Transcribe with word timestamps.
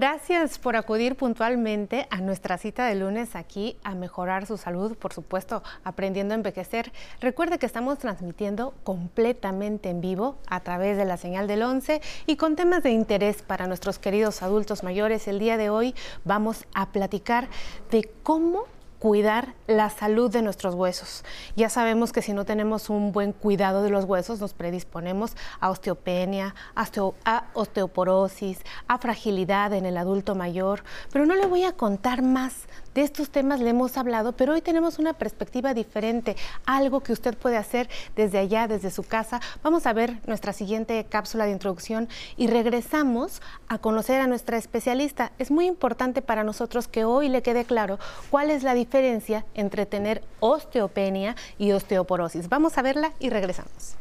Gracias 0.00 0.60
por 0.60 0.76
acudir 0.76 1.16
puntualmente 1.16 2.06
a 2.10 2.18
nuestra 2.18 2.56
cita 2.56 2.86
de 2.86 2.94
lunes 2.94 3.34
aquí 3.34 3.76
a 3.82 3.96
mejorar 3.96 4.46
su 4.46 4.56
salud, 4.56 4.96
por 4.96 5.12
supuesto, 5.12 5.64
aprendiendo 5.82 6.34
a 6.34 6.36
envejecer. 6.36 6.92
Recuerde 7.20 7.58
que 7.58 7.66
estamos 7.66 7.98
transmitiendo 7.98 8.74
completamente 8.84 9.90
en 9.90 10.00
vivo 10.00 10.38
a 10.46 10.60
través 10.60 10.96
de 10.98 11.04
la 11.04 11.16
señal 11.16 11.48
del 11.48 11.64
11 11.64 12.00
y 12.26 12.36
con 12.36 12.54
temas 12.54 12.84
de 12.84 12.92
interés 12.92 13.42
para 13.42 13.66
nuestros 13.66 13.98
queridos 13.98 14.40
adultos 14.40 14.84
mayores. 14.84 15.26
El 15.26 15.40
día 15.40 15.56
de 15.56 15.68
hoy 15.68 15.96
vamos 16.24 16.64
a 16.74 16.92
platicar 16.92 17.48
de 17.90 18.08
cómo 18.22 18.66
cuidar 18.98 19.54
la 19.66 19.90
salud 19.90 20.30
de 20.30 20.42
nuestros 20.42 20.74
huesos. 20.74 21.24
Ya 21.56 21.68
sabemos 21.68 22.12
que 22.12 22.22
si 22.22 22.32
no 22.32 22.44
tenemos 22.44 22.90
un 22.90 23.12
buen 23.12 23.32
cuidado 23.32 23.82
de 23.82 23.90
los 23.90 24.04
huesos, 24.04 24.40
nos 24.40 24.54
predisponemos 24.54 25.36
a 25.60 25.70
osteopenia, 25.70 26.54
a 26.74 27.44
osteoporosis, 27.54 28.60
a 28.88 28.98
fragilidad 28.98 29.72
en 29.72 29.86
el 29.86 29.96
adulto 29.96 30.34
mayor. 30.34 30.82
Pero 31.12 31.26
no 31.26 31.34
le 31.34 31.46
voy 31.46 31.64
a 31.64 31.72
contar 31.72 32.22
más 32.22 32.66
de 32.94 33.02
estos 33.02 33.30
temas 33.30 33.60
le 33.60 33.70
hemos 33.70 33.96
hablado, 33.96 34.32
pero 34.32 34.52
hoy 34.52 34.60
tenemos 34.60 34.98
una 34.98 35.12
perspectiva 35.12 35.74
diferente, 35.74 36.36
algo 36.66 37.00
que 37.00 37.12
usted 37.12 37.36
puede 37.36 37.56
hacer 37.56 37.88
desde 38.16 38.38
allá, 38.38 38.68
desde 38.68 38.90
su 38.90 39.02
casa. 39.02 39.40
Vamos 39.62 39.86
a 39.86 39.92
ver 39.92 40.18
nuestra 40.26 40.52
siguiente 40.52 41.04
cápsula 41.08 41.44
de 41.44 41.52
introducción 41.52 42.08
y 42.36 42.46
regresamos 42.46 43.42
a 43.68 43.78
conocer 43.78 44.20
a 44.20 44.26
nuestra 44.26 44.56
especialista. 44.56 45.32
Es 45.38 45.50
muy 45.50 45.66
importante 45.66 46.22
para 46.22 46.44
nosotros 46.44 46.88
que 46.88 47.04
hoy 47.04 47.28
le 47.28 47.42
quede 47.42 47.64
claro 47.64 47.98
cuál 48.30 48.50
es 48.50 48.62
la 48.62 48.74
diferencia 48.74 49.44
entre 49.54 49.86
tener 49.86 50.22
osteopenia 50.40 51.36
y 51.58 51.72
osteoporosis. 51.72 52.48
Vamos 52.48 52.78
a 52.78 52.82
verla 52.82 53.12
y 53.18 53.30
regresamos. 53.30 53.96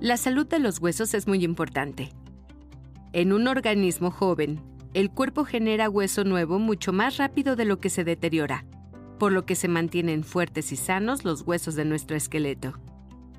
La 0.00 0.16
salud 0.16 0.46
de 0.46 0.60
los 0.60 0.78
huesos 0.78 1.12
es 1.14 1.26
muy 1.26 1.44
importante. 1.44 2.12
En 3.12 3.32
un 3.32 3.48
organismo 3.48 4.10
joven, 4.10 4.60
el 4.92 5.10
cuerpo 5.10 5.44
genera 5.44 5.88
hueso 5.88 6.24
nuevo 6.24 6.58
mucho 6.58 6.92
más 6.92 7.16
rápido 7.16 7.56
de 7.56 7.64
lo 7.64 7.80
que 7.80 7.88
se 7.88 8.04
deteriora, 8.04 8.66
por 9.18 9.32
lo 9.32 9.46
que 9.46 9.54
se 9.54 9.68
mantienen 9.68 10.24
fuertes 10.24 10.72
y 10.72 10.76
sanos 10.76 11.24
los 11.24 11.42
huesos 11.42 11.74
de 11.74 11.86
nuestro 11.86 12.16
esqueleto. 12.16 12.78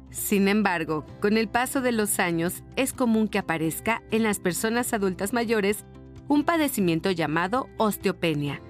Sin 0.09 0.47
embargo, 0.47 1.05
con 1.21 1.37
el 1.37 1.47
paso 1.47 1.81
de 1.81 1.91
los 1.91 2.19
años 2.19 2.63
es 2.75 2.93
común 2.93 3.27
que 3.27 3.37
aparezca 3.37 4.01
en 4.09 4.23
las 4.23 4.39
personas 4.39 4.91
adultas 4.93 5.33
mayores 5.33 5.85
un 6.27 6.43
padecimiento 6.43 7.11
llamado 7.11 7.69
osteopenia, 7.77 8.61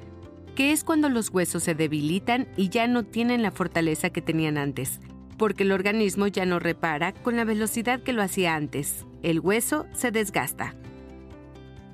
que 0.55 0.73
es 0.73 0.83
cuando 0.83 1.07
los 1.07 1.29
huesos 1.29 1.63
se 1.63 1.75
debilitan 1.75 2.47
y 2.57 2.67
ya 2.67 2.87
no 2.87 3.03
tienen 3.03 3.41
la 3.41 3.51
fortaleza 3.51 4.09
que 4.09 4.21
tenían 4.21 4.57
antes, 4.57 4.99
porque 5.37 5.63
el 5.63 5.71
organismo 5.71 6.27
ya 6.27 6.45
no 6.45 6.59
repara 6.59 7.13
con 7.13 7.37
la 7.37 7.45
velocidad 7.45 8.01
que 8.01 8.11
lo 8.11 8.21
hacía 8.21 8.55
antes. 8.55 9.05
El 9.23 9.39
hueso 9.39 9.85
se 9.93 10.11
desgasta. 10.11 10.75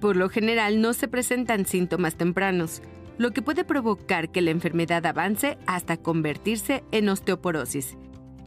Por 0.05 0.17
lo 0.17 0.29
general 0.29 0.81
no 0.81 0.93
se 0.93 1.07
presentan 1.07 1.65
síntomas 1.65 2.13
tempranos, 2.13 2.83
lo 3.17 3.31
que 3.31 3.41
puede 3.41 3.63
provocar 3.63 4.29
que 4.29 4.43
la 4.43 4.51
enfermedad 4.51 5.03
avance 5.03 5.57
hasta 5.65 5.97
convertirse 5.97 6.83
en 6.91 7.09
osteoporosis, 7.09 7.97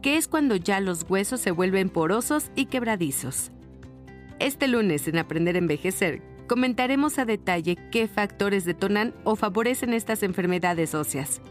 que 0.01 0.15
es 0.15 0.29
cuando 0.29 0.55
ya 0.55 0.79
los 0.79 1.05
huesos 1.09 1.41
se 1.41 1.51
vuelven 1.51 1.89
porosos 1.89 2.49
y 2.55 2.67
quebradizos. 2.67 3.51
Este 4.39 4.69
lunes 4.69 5.05
en 5.09 5.17
Aprender 5.17 5.55
a 5.55 5.59
Envejecer 5.59 6.21
comentaremos 6.47 7.19
a 7.19 7.25
detalle 7.25 7.75
qué 7.91 8.07
factores 8.07 8.63
detonan 8.63 9.13
o 9.25 9.35
favorecen 9.35 9.93
estas 9.93 10.23
enfermedades 10.23 10.95
óseas. 10.95 11.41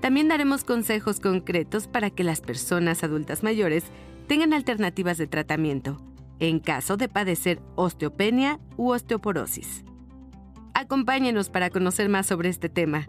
También 0.00 0.28
daremos 0.28 0.64
consejos 0.64 1.20
concretos 1.20 1.86
para 1.86 2.08
que 2.08 2.24
las 2.24 2.40
personas 2.40 3.04
adultas 3.04 3.42
mayores 3.42 3.84
tengan 4.26 4.54
alternativas 4.54 5.18
de 5.18 5.26
tratamiento 5.26 6.00
en 6.40 6.58
caso 6.58 6.96
de 6.96 7.08
padecer 7.08 7.60
osteopenia 7.76 8.58
u 8.76 8.92
osteoporosis. 8.92 9.84
Acompáñenos 10.74 11.50
para 11.50 11.70
conocer 11.70 12.08
más 12.08 12.26
sobre 12.26 12.48
este 12.48 12.68
tema. 12.68 13.06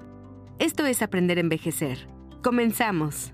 Esto 0.59 0.85
es 0.85 1.01
Aprender 1.01 1.37
a 1.37 1.41
Envejecer. 1.41 2.07
Comenzamos. 2.43 3.33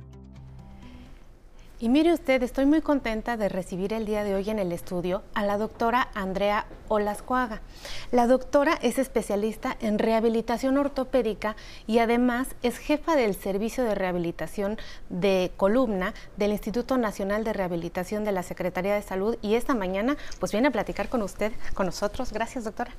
Y 1.81 1.87
mire 1.87 2.11
usted, 2.11 2.43
estoy 2.43 2.65
muy 2.65 2.81
contenta 2.81 3.37
de 3.37 3.47
recibir 3.47 3.93
el 3.93 4.05
día 4.05 4.25
de 4.25 4.35
hoy 4.35 4.49
en 4.49 4.59
el 4.59 4.73
estudio 4.73 5.23
a 5.33 5.45
la 5.45 5.57
doctora 5.57 6.09
Andrea 6.13 6.65
Olascuaga. 6.89 7.61
La 8.11 8.27
doctora 8.27 8.77
es 8.81 8.99
especialista 8.99 9.77
en 9.79 9.97
rehabilitación 9.97 10.77
ortopédica 10.77 11.55
y 11.87 11.99
además 11.99 12.49
es 12.63 12.79
jefa 12.79 13.15
del 13.15 13.33
Servicio 13.33 13.85
de 13.85 13.95
Rehabilitación 13.95 14.77
de 15.07 15.53
Columna 15.55 16.13
del 16.35 16.51
Instituto 16.51 16.97
Nacional 16.97 17.45
de 17.45 17.53
Rehabilitación 17.53 18.25
de 18.25 18.33
la 18.33 18.43
Secretaría 18.43 18.93
de 18.93 19.01
Salud 19.01 19.37
y 19.41 19.55
esta 19.55 19.73
mañana 19.73 20.17
pues 20.41 20.51
viene 20.51 20.67
a 20.67 20.71
platicar 20.71 21.07
con 21.07 21.21
usted, 21.21 21.53
con 21.75 21.85
nosotros. 21.85 22.33
Gracias, 22.33 22.65
doctora. 22.65 22.91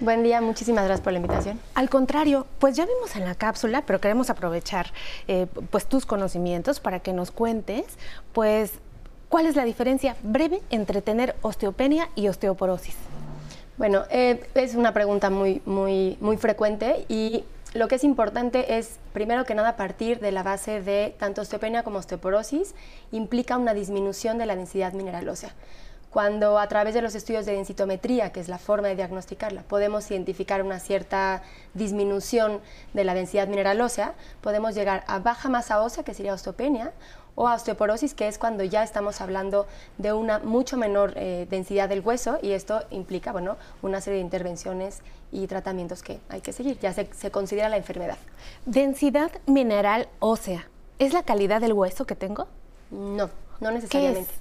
Buen 0.00 0.22
día, 0.22 0.40
muchísimas 0.40 0.84
gracias 0.84 1.02
por 1.02 1.12
la 1.12 1.18
invitación. 1.18 1.58
Al 1.74 1.90
contrario, 1.90 2.46
pues 2.60 2.76
ya 2.76 2.86
vimos 2.86 3.16
en 3.16 3.24
la 3.24 3.34
cápsula, 3.34 3.82
pero 3.84 4.00
queremos 4.00 4.30
aprovechar 4.30 4.92
eh, 5.26 5.48
pues 5.70 5.86
tus 5.86 6.06
conocimientos 6.06 6.78
para 6.78 7.00
que 7.00 7.12
nos 7.12 7.32
cuentes, 7.32 7.84
pues, 8.32 8.74
cuál 9.28 9.46
es 9.46 9.56
la 9.56 9.64
diferencia 9.64 10.14
breve 10.22 10.62
entre 10.70 11.02
tener 11.02 11.34
osteopenia 11.42 12.10
y 12.14 12.28
osteoporosis. 12.28 12.94
Bueno, 13.76 14.04
eh, 14.10 14.48
es 14.54 14.76
una 14.76 14.94
pregunta 14.94 15.30
muy, 15.30 15.62
muy, 15.66 16.16
muy 16.20 16.36
frecuente 16.36 17.04
y 17.08 17.44
lo 17.74 17.88
que 17.88 17.96
es 17.96 18.04
importante 18.04 18.78
es, 18.78 19.00
primero 19.12 19.44
que 19.44 19.56
nada, 19.56 19.76
partir 19.76 20.20
de 20.20 20.30
la 20.30 20.44
base 20.44 20.80
de 20.80 21.16
tanto 21.18 21.42
osteopenia 21.42 21.82
como 21.82 21.98
osteoporosis 21.98 22.76
implica 23.10 23.56
una 23.56 23.74
disminución 23.74 24.38
de 24.38 24.46
la 24.46 24.54
densidad 24.54 24.92
mineral 24.92 25.28
ósea. 25.28 25.52
Cuando 26.10 26.58
a 26.58 26.66
través 26.68 26.94
de 26.94 27.02
los 27.02 27.14
estudios 27.14 27.44
de 27.44 27.52
densitometría, 27.52 28.32
que 28.32 28.40
es 28.40 28.48
la 28.48 28.58
forma 28.58 28.88
de 28.88 28.96
diagnosticarla, 28.96 29.62
podemos 29.62 30.10
identificar 30.10 30.62
una 30.62 30.80
cierta 30.80 31.42
disminución 31.74 32.60
de 32.94 33.04
la 33.04 33.14
densidad 33.14 33.46
mineral 33.46 33.80
ósea, 33.80 34.14
podemos 34.40 34.74
llegar 34.74 35.04
a 35.06 35.18
baja 35.18 35.48
masa 35.50 35.82
ósea, 35.82 36.04
que 36.04 36.14
sería 36.14 36.32
osteopenia, 36.32 36.92
o 37.34 37.46
a 37.46 37.54
osteoporosis, 37.54 38.14
que 38.14 38.26
es 38.26 38.36
cuando 38.36 38.64
ya 38.64 38.82
estamos 38.82 39.20
hablando 39.20 39.68
de 39.96 40.12
una 40.12 40.40
mucho 40.40 40.76
menor 40.76 41.12
eh, 41.14 41.46
densidad 41.48 41.88
del 41.88 42.00
hueso 42.00 42.38
y 42.42 42.50
esto 42.50 42.82
implica 42.90 43.30
bueno, 43.30 43.56
una 43.80 44.00
serie 44.00 44.18
de 44.18 44.24
intervenciones 44.24 45.02
y 45.30 45.46
tratamientos 45.46 46.02
que 46.02 46.18
hay 46.28 46.40
que 46.40 46.52
seguir. 46.52 46.80
Ya 46.80 46.92
se, 46.92 47.08
se 47.14 47.30
considera 47.30 47.68
la 47.68 47.76
enfermedad. 47.76 48.16
Densidad 48.66 49.30
mineral 49.46 50.08
ósea, 50.18 50.68
¿es 50.98 51.12
la 51.12 51.22
calidad 51.22 51.60
del 51.60 51.74
hueso 51.74 52.06
que 52.06 52.16
tengo? 52.16 52.48
No, 52.90 53.30
no 53.60 53.70
necesariamente. 53.70 54.32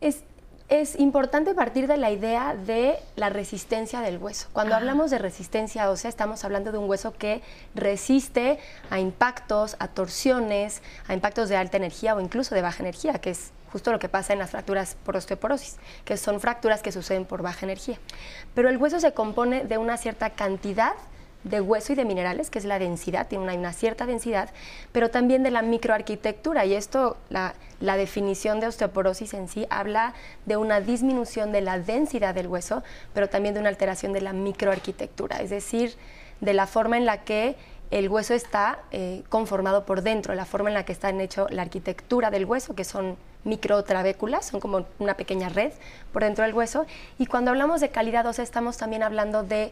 es? 0.00 0.16
es 0.16 0.24
es 0.80 0.98
importante 0.98 1.54
partir 1.54 1.86
de 1.86 1.96
la 1.96 2.10
idea 2.10 2.54
de 2.54 2.96
la 3.16 3.30
resistencia 3.30 4.00
del 4.00 4.18
hueso. 4.18 4.48
Cuando 4.52 4.74
hablamos 4.74 5.10
de 5.10 5.18
resistencia 5.18 5.90
ósea, 5.90 6.08
estamos 6.08 6.44
hablando 6.44 6.72
de 6.72 6.78
un 6.78 6.88
hueso 6.88 7.12
que 7.12 7.42
resiste 7.74 8.58
a 8.90 8.98
impactos, 8.98 9.76
a 9.78 9.88
torsiones, 9.88 10.82
a 11.06 11.14
impactos 11.14 11.48
de 11.48 11.56
alta 11.56 11.76
energía 11.76 12.14
o 12.14 12.20
incluso 12.20 12.54
de 12.54 12.62
baja 12.62 12.82
energía, 12.82 13.14
que 13.14 13.30
es 13.30 13.52
justo 13.72 13.92
lo 13.92 13.98
que 13.98 14.08
pasa 14.08 14.32
en 14.32 14.38
las 14.38 14.50
fracturas 14.50 14.96
por 15.04 15.16
osteoporosis, 15.16 15.76
que 16.04 16.16
son 16.16 16.40
fracturas 16.40 16.82
que 16.82 16.92
suceden 16.92 17.24
por 17.24 17.42
baja 17.42 17.66
energía. 17.66 17.98
Pero 18.54 18.68
el 18.68 18.76
hueso 18.76 19.00
se 19.00 19.12
compone 19.12 19.64
de 19.64 19.78
una 19.78 19.96
cierta 19.96 20.30
cantidad 20.30 20.94
de 21.44 21.60
hueso 21.60 21.92
y 21.92 21.96
de 21.96 22.04
minerales, 22.04 22.50
que 22.50 22.58
es 22.58 22.64
la 22.64 22.78
densidad, 22.78 23.28
tiene 23.28 23.56
una, 23.56 23.72
cierta 23.72 24.06
densidad, 24.06 24.50
pero 24.92 25.10
también 25.10 25.42
de 25.42 25.50
la 25.50 25.62
microarquitectura. 25.62 26.64
Y 26.64 26.74
esto, 26.74 27.16
la, 27.28 27.54
la, 27.80 27.96
definición 27.96 28.60
de 28.60 28.66
osteoporosis 28.66 29.34
en 29.34 29.48
sí 29.48 29.66
habla 29.70 30.14
de 30.46 30.56
una 30.56 30.80
disminución 30.80 31.52
de 31.52 31.60
la 31.60 31.78
densidad 31.78 32.34
del 32.34 32.48
hueso, 32.48 32.82
pero 33.12 33.28
también 33.28 33.54
de 33.54 33.60
una 33.60 33.68
alteración 33.68 34.12
de 34.12 34.22
la 34.22 34.32
microarquitectura, 34.32 35.40
es 35.40 35.50
decir, 35.50 35.94
de 36.40 36.54
la 36.54 36.66
forma 36.66 36.96
en 36.96 37.06
la 37.06 37.22
que 37.24 37.56
el 37.90 38.08
hueso 38.08 38.34
está 38.34 38.80
eh, 38.90 39.22
conformado 39.28 39.84
por 39.84 40.02
dentro, 40.02 40.34
la 40.34 40.46
forma 40.46 40.68
en 40.68 40.74
la 40.74 40.84
que 40.84 40.92
está 40.92 41.10
hecho 41.10 41.46
la 41.50 41.62
arquitectura 41.62 42.30
del 42.30 42.44
hueso, 42.44 42.74
que 42.74 42.84
son 42.84 43.16
microtrabéculas, 43.44 44.46
son 44.46 44.58
como 44.58 44.86
una 44.98 45.16
pequeña 45.16 45.48
red 45.48 45.72
por 46.12 46.24
dentro 46.24 46.44
del 46.44 46.54
hueso. 46.54 46.86
Y 47.18 47.26
cuando 47.26 47.50
hablamos 47.50 47.80
de 47.80 47.90
calidad 47.90 48.26
ósea, 48.26 48.42
estamos 48.42 48.78
también 48.78 49.02
hablando 49.02 49.42
de 49.42 49.70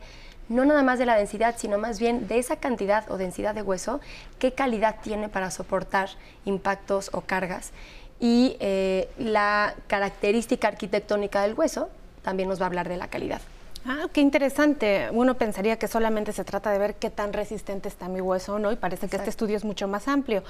no 0.52 0.64
nada 0.64 0.82
más 0.82 0.99
de 0.99 1.06
la 1.06 1.16
densidad, 1.16 1.54
sino 1.58 1.78
más 1.78 1.99
bien 1.99 2.28
de 2.28 2.38
esa 2.38 2.56
cantidad 2.56 3.10
o 3.10 3.16
densidad 3.16 3.54
de 3.54 3.62
hueso, 3.62 4.00
qué 4.38 4.52
calidad 4.52 4.96
tiene 5.02 5.28
para 5.28 5.50
soportar 5.50 6.10
impactos 6.44 7.10
o 7.12 7.22
cargas. 7.22 7.72
Y 8.20 8.56
eh, 8.60 9.08
la 9.19 9.75
característica 9.88 10.69
arquitectónica 10.69 11.43
del 11.43 11.54
hueso 11.54 11.88
también 12.22 12.49
nos 12.49 12.60
va 12.60 12.64
a 12.64 12.69
hablar 12.69 12.88
de 12.88 12.96
la 12.96 13.08
calidad. 13.08 13.40
Ah, 13.84 14.06
qué 14.12 14.20
interesante. 14.20 15.08
Uno 15.10 15.34
pensaría 15.34 15.76
que 15.76 15.88
solamente 15.88 16.32
se 16.32 16.44
trata 16.44 16.70
de 16.70 16.78
ver 16.78 16.94
qué 16.94 17.10
tan 17.10 17.32
resistente 17.32 17.88
está 17.88 18.08
mi 18.08 18.20
hueso 18.20 18.55
o 18.55 18.58
no, 18.58 18.70
y 18.70 18.76
parece 18.76 19.08
que 19.08 19.16
este 19.16 19.31
estudio 19.31 19.56
es 19.56 19.64
mucho 19.64 19.88
más 19.88 20.06
amplio. 20.06 20.44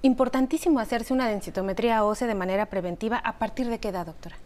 Importantísimo 0.00 0.80
hacerse 0.80 1.12
una 1.12 1.28
densitometría 1.28 2.04
ósea 2.04 2.26
de 2.26 2.34
manera 2.34 2.66
preventiva. 2.66 3.18
¿A 3.18 3.34
partir 3.34 3.68
de 3.68 3.78
qué 3.78 3.88
edad, 3.88 4.06
doctora? 4.06 4.36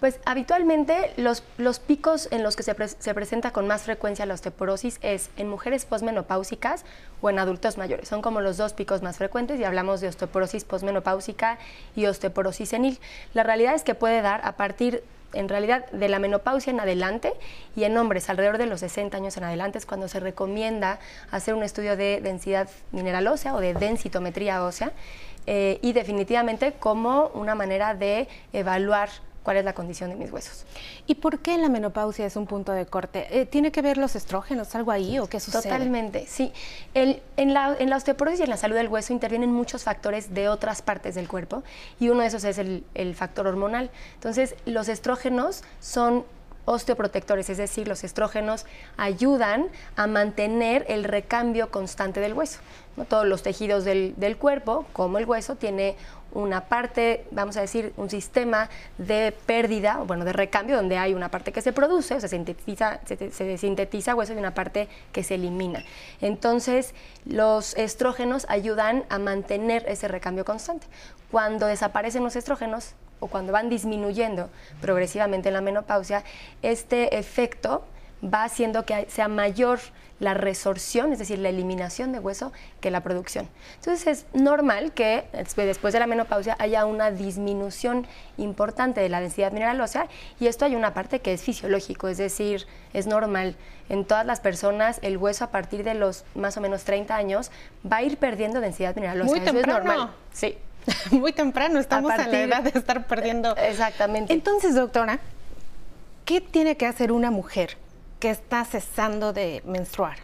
Pues 0.00 0.20
habitualmente 0.26 1.12
los, 1.16 1.42
los 1.56 1.78
picos 1.78 2.28
en 2.30 2.42
los 2.42 2.54
que 2.54 2.62
se, 2.62 2.74
se, 2.88 3.14
presenta 3.14 3.52
con 3.52 3.66
más 3.66 3.82
frecuencia 3.82 4.26
la 4.26 4.34
osteoporosis 4.34 4.98
es 5.00 5.30
en 5.36 5.48
mujeres 5.48 5.86
posmenopáusicas 5.86 6.84
o 7.22 7.30
en 7.30 7.38
adultos 7.38 7.78
mayores. 7.78 8.08
Son 8.08 8.20
como 8.20 8.40
los 8.40 8.58
dos 8.58 8.74
picos 8.74 9.02
más 9.02 9.16
frecuentes 9.16 9.58
y 9.58 9.64
hablamos 9.64 10.00
de 10.00 10.08
osteoporosis 10.08 10.64
posmenopáusica 10.64 11.58
y 11.94 12.06
osteoporosis 12.06 12.68
senil. 12.68 12.98
La 13.32 13.42
realidad 13.42 13.74
es 13.74 13.84
que 13.84 13.94
puede 13.94 14.20
dar 14.20 14.42
a 14.44 14.52
partir 14.52 15.02
en 15.32 15.48
realidad 15.48 15.86
de 15.90 16.08
la 16.08 16.18
menopausia 16.18 16.70
en 16.70 16.80
adelante 16.80 17.32
y 17.74 17.84
en 17.84 17.96
hombres 17.96 18.28
alrededor 18.28 18.58
de 18.58 18.66
los 18.66 18.80
60 18.80 19.16
años 19.16 19.36
en 19.36 19.44
adelante 19.44 19.78
es 19.78 19.86
cuando 19.86 20.08
se 20.08 20.20
recomienda 20.20 20.98
hacer 21.30 21.54
un 21.54 21.62
estudio 21.62 21.96
de 21.96 22.20
densidad 22.20 22.68
mineral 22.92 23.26
ósea 23.28 23.54
o 23.54 23.60
de 23.60 23.74
densitometría 23.74 24.62
ósea 24.62 24.92
eh, 25.46 25.78
y 25.82 25.92
definitivamente 25.92 26.72
como 26.72 27.28
una 27.28 27.54
manera 27.54 27.94
de 27.94 28.28
evaluar 28.52 29.08
cuál 29.46 29.58
es 29.58 29.64
la 29.64 29.74
condición 29.74 30.10
de 30.10 30.16
mis 30.16 30.32
huesos. 30.32 30.64
¿Y 31.06 31.14
por 31.14 31.38
qué 31.38 31.56
la 31.56 31.68
menopausia 31.68 32.26
es 32.26 32.34
un 32.34 32.48
punto 32.48 32.72
de 32.72 32.84
corte? 32.84 33.28
Eh, 33.30 33.46
¿Tiene 33.46 33.70
que 33.70 33.80
ver 33.80 33.96
los 33.96 34.16
estrógenos, 34.16 34.74
algo 34.74 34.90
ahí 34.90 35.20
o 35.20 35.28
qué 35.28 35.38
sucede? 35.38 35.62
Totalmente, 35.62 36.26
sí. 36.26 36.52
en, 36.94 37.20
la, 37.54 37.76
en, 37.78 37.88
la, 37.88 37.96
osteoporosis 37.96 38.40
y 38.40 38.42
en 38.42 38.50
la 38.50 38.56
salud 38.56 38.74
del 38.74 38.88
hueso 38.88 39.12
intervienen 39.12 39.52
muchos 39.52 39.84
factores 39.84 40.34
de 40.34 40.48
otras 40.48 40.82
partes 40.82 41.14
del 41.14 41.28
cuerpo 41.28 41.62
y 42.00 42.08
uno 42.08 42.22
de 42.22 42.26
esos 42.26 42.42
es 42.42 42.58
el, 42.58 42.82
el 42.94 43.14
factor 43.14 43.46
hormonal. 43.46 43.92
Entonces, 44.14 44.56
los 44.64 44.88
estrógenos 44.88 45.62
son 45.78 46.24
osteoprotectores, 46.66 47.48
es 47.48 47.56
decir, 47.56 47.88
los 47.88 48.04
estrógenos 48.04 48.66
ayudan 48.98 49.68
a 49.96 50.06
mantener 50.06 50.84
el 50.88 51.04
recambio 51.04 51.70
constante 51.70 52.20
del 52.20 52.34
hueso. 52.34 52.60
Todos 53.08 53.26
los 53.26 53.42
tejidos 53.42 53.84
del, 53.84 54.14
del, 54.16 54.36
cuerpo, 54.36 54.86
como 54.92 55.18
el 55.18 55.26
hueso, 55.26 55.56
tiene 55.56 55.96
una 56.32 56.62
parte, 56.62 57.24
vamos 57.30 57.56
a 57.56 57.60
decir, 57.60 57.92
un 57.96 58.10
sistema 58.10 58.68
de 58.98 59.34
pérdida, 59.46 59.98
bueno, 60.06 60.24
de 60.24 60.32
recambio, 60.32 60.76
donde 60.76 60.98
hay 60.98 61.14
una 61.14 61.30
parte 61.30 61.52
que 61.52 61.62
se 61.62 61.72
produce, 61.72 62.20
se 62.20 62.28
sintetiza, 62.28 63.00
se, 63.06 63.30
se 63.30 63.58
sintetiza 63.58 64.14
hueso 64.14 64.34
y 64.34 64.36
una 64.36 64.54
parte 64.54 64.88
que 65.12 65.22
se 65.22 65.36
elimina. 65.36 65.84
Entonces, 66.20 66.94
los 67.24 67.74
estrógenos 67.76 68.46
ayudan 68.48 69.04
a 69.08 69.18
mantener 69.18 69.84
ese 69.88 70.08
recambio 70.08 70.44
constante. 70.44 70.86
Cuando 71.30 71.66
desaparecen 71.66 72.24
los 72.24 72.36
estrógenos, 72.36 72.94
o 73.20 73.28
cuando 73.28 73.52
van 73.52 73.68
disminuyendo 73.68 74.50
progresivamente 74.80 75.48
en 75.48 75.54
la 75.54 75.60
menopausia, 75.60 76.24
este 76.62 77.18
efecto 77.18 77.84
va 78.22 78.44
haciendo 78.44 78.84
que 78.84 79.06
sea 79.08 79.28
mayor 79.28 79.80
la 80.18 80.34
resorción, 80.34 81.12
es 81.12 81.18
decir, 81.18 81.38
la 81.38 81.50
eliminación 81.50 82.12
de 82.12 82.18
hueso, 82.18 82.52
que 82.80 82.90
la 82.90 83.02
producción. 83.02 83.48
Entonces 83.76 84.06
es 84.06 84.26
normal 84.32 84.92
que 84.92 85.24
después 85.32 85.92
de 85.92 86.00
la 86.00 86.06
menopausia 86.06 86.56
haya 86.58 86.86
una 86.86 87.10
disminución 87.10 88.06
importante 88.38 89.00
de 89.00 89.08
la 89.08 89.20
densidad 89.20 89.52
mineral 89.52 89.80
ósea 89.80 90.08
y 90.40 90.46
esto 90.46 90.64
hay 90.64 90.74
una 90.74 90.94
parte 90.94 91.20
que 91.20 91.34
es 91.34 91.42
fisiológico, 91.42 92.08
es 92.08 92.16
decir, 92.16 92.66
es 92.94 93.06
normal. 93.06 93.56
En 93.88 94.04
todas 94.04 94.24
las 94.24 94.40
personas 94.40 94.98
el 95.02 95.18
hueso 95.18 95.44
a 95.44 95.50
partir 95.50 95.84
de 95.84 95.94
los 95.94 96.24
más 96.34 96.56
o 96.56 96.60
menos 96.60 96.84
30 96.84 97.14
años 97.14 97.50
va 97.90 97.98
a 97.98 98.02
ir 98.02 98.16
perdiendo 98.16 98.60
densidad 98.60 98.94
mineral 98.94 99.20
ósea. 99.20 99.36
Muy 99.36 99.40
temprano. 99.40 99.78
es 99.78 99.84
normal. 99.84 100.10
Sí. 100.32 100.56
Muy 101.10 101.32
temprano, 101.32 101.78
estamos 101.78 102.12
a, 102.12 102.26
la 102.26 102.40
edad 102.40 102.62
de 102.62 102.78
estar 102.78 103.06
perdiendo. 103.06 103.56
Exactamente. 103.56 104.32
Entonces, 104.32 104.74
doctora, 104.74 105.18
¿qué 106.24 106.40
tiene 106.40 106.76
que 106.76 106.86
hacer 106.86 107.12
una 107.12 107.30
mujer 107.30 107.76
que 108.20 108.30
está 108.30 108.64
cesando 108.64 109.32
de 109.32 109.62
menstruar? 109.64 110.18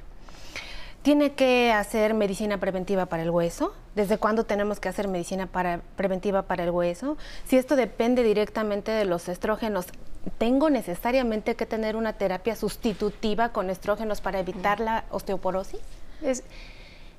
¿Tiene 1.02 1.32
que 1.32 1.72
hacer 1.72 2.14
medicina 2.14 2.58
preventiva 2.58 3.06
para 3.06 3.24
el 3.24 3.30
hueso? 3.30 3.74
¿Desde 3.96 4.18
cuándo 4.18 4.44
tenemos 4.44 4.78
que 4.78 4.88
hacer 4.88 5.08
medicina 5.08 5.48
para, 5.48 5.80
preventiva 5.96 6.42
para 6.42 6.62
el 6.62 6.70
hueso? 6.70 7.16
Si 7.44 7.56
esto 7.56 7.74
depende 7.74 8.22
directamente 8.22 8.92
de 8.92 9.04
los 9.04 9.28
estrógenos, 9.28 9.86
¿tengo 10.38 10.70
necesariamente 10.70 11.56
que 11.56 11.66
tener 11.66 11.96
una 11.96 12.12
terapia 12.12 12.54
sustitutiva 12.54 13.48
con 13.48 13.68
estrógenos 13.68 14.20
para 14.20 14.38
evitar 14.38 14.78
la 14.78 15.04
osteoporosis? 15.10 15.80
Es, 16.22 16.44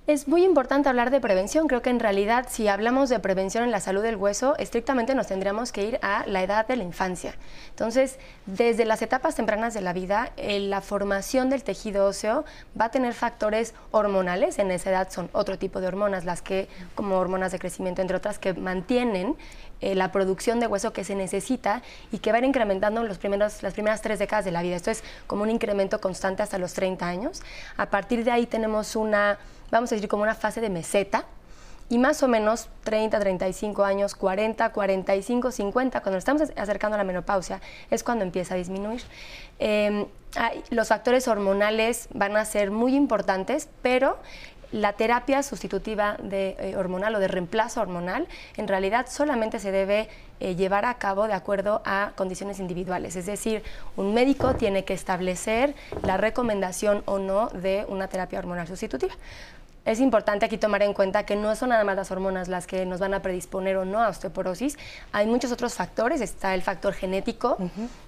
es 0.06 0.28
muy 0.28 0.44
importante 0.44 0.90
hablar 0.90 1.12
de 1.12 1.22
prevención. 1.22 1.68
Creo 1.68 1.82
que 1.82 1.90
en 1.90 2.02
realidad 2.02 2.48
si 2.50 2.68
hablamos 2.68 3.08
de 3.08 3.20
prevención 3.20 3.64
en 3.64 3.72
la 3.72 3.80
salud 3.80 4.04
del 4.04 4.18
hueso, 4.18 4.58
estrictamente 4.58 5.16
nos 5.16 5.28
tendríamos 5.28 5.72
que 5.72 5.86
ir 5.86 6.00
a 6.02 6.26
la 6.28 6.44
edad 6.44 6.68
de 6.68 6.76
la 6.76 6.84
infancia. 6.84 7.36
Entonces, 7.70 8.20
desde 8.46 8.84
las 8.84 9.02
etapas 9.02 9.36
tempranas 9.36 9.74
de 9.74 9.80
la 9.80 9.94
vida, 9.94 10.34
eh, 10.36 10.60
la 10.60 10.82
formación 10.82 11.50
del 11.50 11.64
tejido 11.64 12.06
óseo 12.06 12.44
va 12.80 12.86
a 12.86 12.92
tener 12.92 13.14
factores 13.14 13.74
hormonales. 13.92 14.60
En 14.60 14.72
esa 14.72 14.90
edad 14.90 15.10
son 15.10 15.30
otro 15.32 15.58
tipo 15.58 15.80
de 15.80 15.88
hormonas, 15.88 16.26
las 16.26 16.42
que, 16.42 16.68
como 16.96 17.18
hormonas 17.18 17.54
de 17.54 17.60
crecimiento, 17.60 18.02
entre 18.02 18.18
otras, 18.18 18.40
que 18.40 18.54
mantienen 18.54 19.38
eh, 19.80 19.96
la 19.96 20.12
producción 20.12 20.60
de 20.60 20.68
hueso 20.68 20.92
que 20.92 21.06
se 21.06 21.16
necesita 21.16 21.82
y 22.12 22.20
que 22.20 22.32
va 22.32 22.38
a 22.38 22.40
ir 22.40 22.46
incrementando 22.46 23.04
los 23.04 23.20
primeros, 23.20 23.64
las 23.64 23.74
primeras 23.74 24.02
tres 24.02 24.20
décadas 24.20 24.44
de 24.44 24.52
la 24.52 24.64
vida. 24.64 24.76
Esto 24.76 24.92
es 24.92 25.02
como 25.28 25.44
un 25.44 25.50
incremento 25.50 26.02
constante 26.02 26.44
hasta 26.44 26.58
los 26.58 26.74
30 26.74 27.08
años. 27.08 27.42
A 27.78 27.86
partir 27.86 28.26
de 28.26 28.32
ahí 28.32 28.46
tenemos 28.46 28.98
una 28.98 29.40
vamos 29.74 29.92
a 29.92 29.96
decir, 29.96 30.08
como 30.08 30.24
una 30.24 30.36
fase 30.36 30.62
de 30.62 30.70
meseta. 30.70 31.26
Y 31.90 31.98
más 31.98 32.24
o 32.24 32.28
menos 32.28 32.70
30, 32.86 33.20
35 33.20 33.84
años, 33.84 34.16
40, 34.16 34.72
45, 34.72 35.52
50, 35.52 36.02
cuando 36.02 36.18
estamos 36.18 36.42
acercando 36.56 36.96
a 36.96 36.98
la 36.98 37.04
menopausia, 37.04 37.60
es 37.92 38.04
cuando 38.04 38.24
empieza 38.24 38.54
a 38.54 38.58
disminuir. 38.58 39.02
Em, 39.60 40.06
los 40.70 40.88
factores 40.88 41.28
hormonales 41.28 42.08
van 42.14 42.38
a 42.38 42.46
ser 42.46 42.72
muy 42.72 42.96
importantes, 42.96 43.68
pero 43.82 44.18
la 44.72 44.94
terapia 44.94 45.44
sustitutiva 45.44 46.18
de, 46.22 46.56
eh, 46.58 46.76
hormonal 46.78 47.14
o 47.16 47.20
de 47.20 47.28
reemplazo 47.28 47.80
hormonal 47.80 48.28
en 48.58 48.68
realidad 48.68 49.06
solamente 49.08 49.60
se 49.60 49.72
debe 49.72 50.10
eh, 50.40 50.56
llevar 50.56 50.86
a 50.86 50.96
cabo 50.96 51.28
de 51.28 51.34
acuerdo 51.34 51.84
a 51.86 52.14
condiciones 52.16 52.60
individuales. 52.60 53.16
Es 53.16 53.28
decir, 53.28 53.62
un 53.98 54.16
médico 54.16 54.56
tiene 54.56 54.84
que 54.84 54.94
establecer 54.94 55.76
la 56.02 56.18
recomendación 56.18 57.04
o 57.06 57.20
no 57.20 57.50
de 57.50 57.86
una 57.88 58.08
terapia 58.08 58.40
hormonal 58.40 58.68
sustitutiva 58.68 59.14
es 59.86 60.00
importante 60.00 60.46
aquí 60.46 60.58
tomar 60.58 60.82
en 60.82 60.94
cuenta 60.94 61.26
que 61.26 61.36
no 61.36 61.56
son 61.56 61.70
nada 61.70 61.84
más 61.84 61.96
las 61.96 62.12
hormonas 62.12 62.48
las 62.48 62.68
que 62.68 62.86
nos 62.86 63.00
van 63.00 63.14
a 63.14 63.22
predisponer 63.22 63.76
o 63.78 63.86
no 63.86 64.02
a 64.02 64.10
osteoporosis. 64.10 64.78
Hay 65.12 65.28
muchos 65.28 65.52
otros 65.52 65.74
factores. 65.74 66.22
Está 66.22 66.54
el 66.54 66.62
factor 66.62 66.94
genético, 66.94 67.58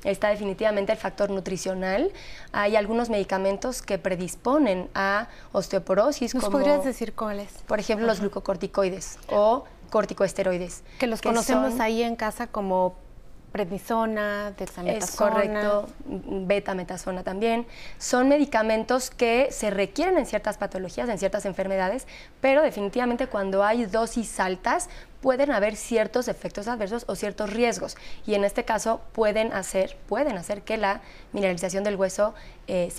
está 0.04 0.30
definitivamente 0.30 0.94
el 0.94 0.98
factor 0.98 1.30
nutricional. 1.30 2.12
Hay 2.54 2.76
algunos 2.76 3.10
medicamentos 3.10 3.82
que 3.82 3.98
predisponen 3.98 4.90
a 4.94 5.28
osteoporosis. 5.52 6.34
¿Nos 6.34 6.50
podrías 6.50 6.84
decir 6.86 7.14
cuáles? 7.14 7.52
Por 7.68 7.80
ejemplo, 7.80 8.08
los 8.08 8.22
glucocorticoides 8.22 9.20
o 9.30 9.66
corticoesteroides. 9.90 10.84
Que 10.98 11.08
los 11.08 11.22
conocemos 11.22 11.80
ahí 11.80 12.04
en 12.04 12.16
casa 12.16 12.48
como 12.48 12.96
prednisona, 13.56 14.52
dexametasona. 14.52 15.32
Correcto, 15.32 15.88
betametasona 16.04 17.24
también. 17.24 17.66
Son 17.98 18.28
medicamentos 18.28 19.10
que 19.10 19.48
se 19.50 19.70
requieren 19.70 20.18
en 20.18 20.26
ciertas 20.26 20.58
patologías, 20.58 21.08
en 21.08 21.18
ciertas 21.18 21.46
enfermedades, 21.46 22.06
pero 22.42 22.62
definitivamente 22.62 23.28
cuando 23.28 23.64
hay 23.64 23.86
dosis 23.86 24.42
altas 24.42 24.90
pueden 25.26 25.52
haber 25.52 25.76
ciertos 25.76 26.28
efectos 26.28 26.68
adversos 26.68 27.04
o 27.08 27.16
ciertos 27.16 27.52
riesgos 27.52 27.98
y 28.28 28.36
en 28.36 28.44
este 28.44 28.64
caso 28.64 29.02
pueden 29.12 29.54
hacer, 29.54 29.98
pueden 30.06 30.38
hacer 30.38 30.62
que 30.62 30.78
la 30.78 31.02
mineralización 31.34 31.84
del 31.84 31.96
hueso, 31.96 32.36
eh, 32.68 32.92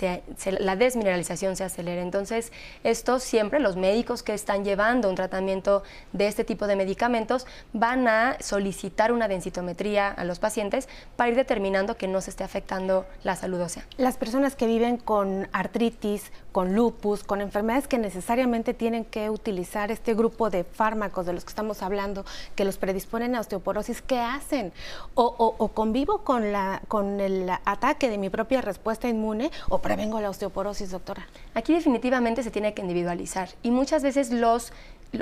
la 0.59 0.75
desmineralización 0.75 1.55
se 1.55 1.63
acelere. 1.63 2.01
Entonces, 2.01 2.51
esto 2.83 3.19
siempre 3.19 3.61
los 3.61 3.77
médicos 3.77 4.23
que 4.23 4.33
están 4.33 4.65
llevando 4.65 5.09
un 5.09 5.15
tratamiento 5.15 5.83
de 6.11 6.27
este 6.27 6.43
tipo 6.43 6.67
de 6.67 6.75
medicamentos 6.75 7.47
van 7.71 8.09
a 8.09 8.35
solicitar 8.41 9.13
una 9.13 9.29
densitometría 9.29 10.09
a 10.09 10.25
los 10.25 10.39
pacientes 10.39 10.89
para 11.15 11.29
ir 11.29 11.37
determinando 11.37 11.95
que 11.95 12.09
no 12.09 12.19
se 12.19 12.31
esté 12.31 12.43
afectando 12.43 13.05
la 13.23 13.37
salud 13.37 13.61
ósea. 13.61 13.85
Las 13.95 14.17
personas 14.17 14.57
que 14.57 14.67
viven 14.67 14.97
con 14.97 15.47
artritis, 15.53 16.33
con 16.51 16.75
lupus, 16.75 17.23
con 17.23 17.39
enfermedades 17.39 17.87
que 17.87 17.97
necesariamente 17.97 18.73
tienen 18.73 19.05
que 19.05 19.29
utilizar 19.29 19.91
este 19.91 20.13
grupo 20.13 20.49
de 20.49 20.65
fármacos 20.65 21.25
de 21.25 21.31
los 21.31 21.45
que 21.45 21.49
estamos 21.49 21.83
hablando, 21.83 22.16
que 22.55 22.65
los 22.65 22.77
predisponen 22.77 23.35
a 23.35 23.39
osteoporosis, 23.39 24.01
¿qué 24.01 24.19
hacen? 24.19 24.73
O, 25.15 25.71
convivo 25.73 26.19
con, 26.19 26.51
la, 26.51 26.81
con 26.87 27.19
el 27.19 27.49
ataque 27.65 28.09
de 28.09 28.17
mi 28.17 28.29
propia 28.29 28.61
respuesta 28.61 29.07
inmune 29.07 29.51
o 29.69 29.79
prevengo 29.79 30.19
la 30.19 30.29
osteoporosis, 30.29 30.91
doctora. 30.91 31.27
Aquí 31.53 31.73
definitivamente 31.73 32.43
se 32.43 32.51
tiene 32.51 32.73
que 32.73 32.81
individualizar 32.81 33.49
y 33.63 33.71
muchas 33.71 34.03
veces 34.03 34.31
los 34.31 34.71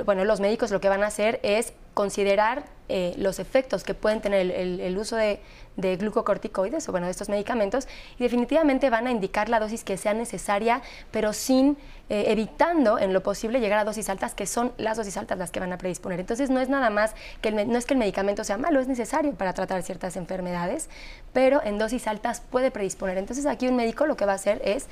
bueno, 0.04 0.24
los 0.24 0.40
médicos 0.40 0.70
lo 0.70 0.80
que 0.80 0.88
van 0.88 1.02
a 1.02 1.06
hacer 1.06 1.40
es 1.42 1.72
considerar 1.94 2.64
eh, 2.88 3.14
los 3.16 3.38
efectos 3.38 3.82
que 3.82 3.94
pueden 3.94 4.20
tener 4.20 4.50
el, 4.50 4.98
uso 4.98 5.16
de, 5.16 5.40
glucocorticoides 5.76 6.88
o 6.88 6.92
bueno, 6.92 7.06
de 7.06 7.10
estos 7.10 7.28
medicamentos 7.28 7.88
y 8.18 8.22
definitivamente 8.22 8.90
van 8.90 9.06
a 9.06 9.10
indicar 9.10 9.48
la 9.48 9.58
dosis 9.58 9.82
que 9.82 9.96
sea 9.96 10.14
necesaria, 10.14 10.82
pero 11.10 11.32
sin 11.32 11.76
eh, 12.08 12.26
evitando 12.28 12.98
en 12.98 13.12
lo 13.12 13.22
posible 13.22 13.58
llegar 13.60 13.80
a 13.80 13.84
dosis 13.84 14.08
altas, 14.08 14.34
que 14.34 14.46
son 14.46 14.72
las 14.78 14.96
dosis 14.96 15.16
altas 15.16 15.38
las 15.38 15.50
que 15.50 15.58
van 15.58 15.72
a 15.72 15.78
predisponer. 15.78 16.20
Entonces 16.20 16.50
no 16.50 16.60
es 16.60 16.68
nada 16.68 16.90
más 16.90 17.14
que 17.40 17.48
el, 17.48 17.68
no 17.68 17.76
es 17.76 17.86
que 17.86 17.94
el 17.94 17.98
medicamento 17.98 18.44
sea 18.44 18.58
malo, 18.58 18.78
es 18.78 18.86
necesario 18.86 19.32
para 19.32 19.52
tratar 19.52 19.82
ciertas 19.82 20.16
enfermedades, 20.16 20.88
pero 21.32 21.60
en 21.64 21.78
dosis 21.78 22.06
altas 22.06 22.40
puede 22.40 22.70
predisponer. 22.70 23.18
Entonces 23.18 23.46
aquí 23.46 23.66
un 23.66 23.74
médico 23.74 24.06
lo 24.06 24.16
que 24.16 24.26
va 24.26 24.32
a 24.32 24.36
hacer 24.36 24.62
es 24.64 24.86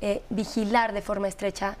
eh, 0.00 0.22
vigilar 0.30 0.92
de 0.92 1.02
forma 1.02 1.28
estrecha 1.28 1.76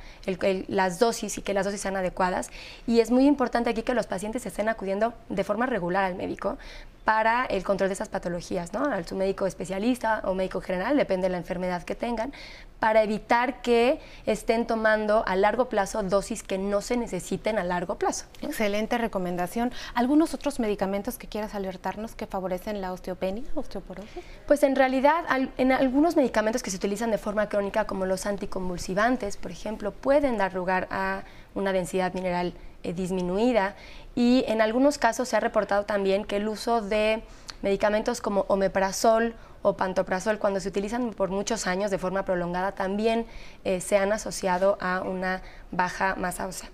las 0.68 0.98
dosis 0.98 1.38
y 1.38 1.42
que 1.42 1.54
las 1.54 1.64
dosis 1.64 1.80
sean 1.80 1.96
adecuadas. 1.96 2.50
Y 2.86 3.00
es 3.00 3.10
muy 3.10 3.26
importante 3.26 3.70
aquí 3.70 3.82
que 3.82 3.94
los 3.94 4.06
pacientes 4.06 4.44
estén 4.46 4.68
acudiendo 4.68 5.14
de 5.28 5.44
forma 5.44 5.66
regular 5.66 6.04
al 6.04 6.14
médico 6.14 6.58
para 7.04 7.44
el 7.46 7.64
control 7.64 7.88
de 7.88 7.94
esas 7.94 8.08
patologías, 8.08 8.72
¿no? 8.72 8.84
Al 8.84 9.06
su 9.06 9.16
médico 9.16 9.46
especialista 9.46 10.22
o 10.24 10.34
médico 10.34 10.60
general, 10.60 10.96
depende 10.96 11.26
de 11.26 11.32
la 11.32 11.38
enfermedad 11.38 11.82
que 11.82 11.94
tengan, 11.94 12.32
para 12.78 13.02
evitar 13.02 13.60
que 13.60 14.00
estén 14.26 14.66
tomando 14.66 15.22
a 15.26 15.36
largo 15.36 15.68
plazo 15.68 16.02
dosis 16.02 16.42
que 16.42 16.56
no 16.56 16.80
se 16.80 16.96
necesiten 16.96 17.58
a 17.58 17.64
largo 17.64 17.96
plazo. 17.96 18.26
Excelente 18.40 18.96
recomendación. 18.96 19.70
¿Algunos 19.94 20.34
otros 20.34 20.58
medicamentos 20.60 21.18
que 21.18 21.26
quieras 21.26 21.54
alertarnos 21.54 22.14
que 22.14 22.26
favorecen 22.26 22.80
la 22.80 22.92
osteopenia, 22.92 23.44
osteoporosis? 23.54 24.24
Pues 24.46 24.62
en 24.62 24.76
realidad, 24.76 25.24
en 25.58 25.72
algunos 25.72 26.16
medicamentos 26.16 26.62
que 26.62 26.70
se 26.70 26.76
utilizan 26.76 27.10
de 27.10 27.18
forma 27.18 27.48
crónica, 27.48 27.86
como 27.86 28.06
los 28.06 28.24
anticonvulsivantes, 28.26 29.36
por 29.36 29.50
ejemplo, 29.50 29.92
pueden 29.92 30.38
dar 30.38 30.54
lugar 30.54 30.88
a 30.90 31.24
una 31.54 31.72
densidad 31.72 32.14
mineral 32.14 32.54
eh, 32.82 32.94
disminuida 32.94 33.74
y 34.14 34.44
en 34.48 34.60
algunos 34.60 34.98
casos 34.98 35.28
se 35.28 35.36
ha 35.36 35.40
reportado 35.40 35.84
también 35.84 36.24
que 36.24 36.36
el 36.36 36.48
uso 36.48 36.80
de 36.80 37.22
medicamentos 37.62 38.20
como 38.20 38.44
omeprazol 38.48 39.34
o 39.62 39.76
pantoprazol 39.76 40.38
cuando 40.38 40.60
se 40.60 40.68
utilizan 40.68 41.10
por 41.10 41.30
muchos 41.30 41.66
años 41.66 41.90
de 41.90 41.98
forma 41.98 42.24
prolongada 42.24 42.72
también 42.72 43.26
eh, 43.64 43.80
se 43.80 43.98
han 43.98 44.12
asociado 44.12 44.78
a 44.80 45.02
una 45.02 45.42
baja 45.70 46.14
masa 46.16 46.46
ósea. 46.46 46.70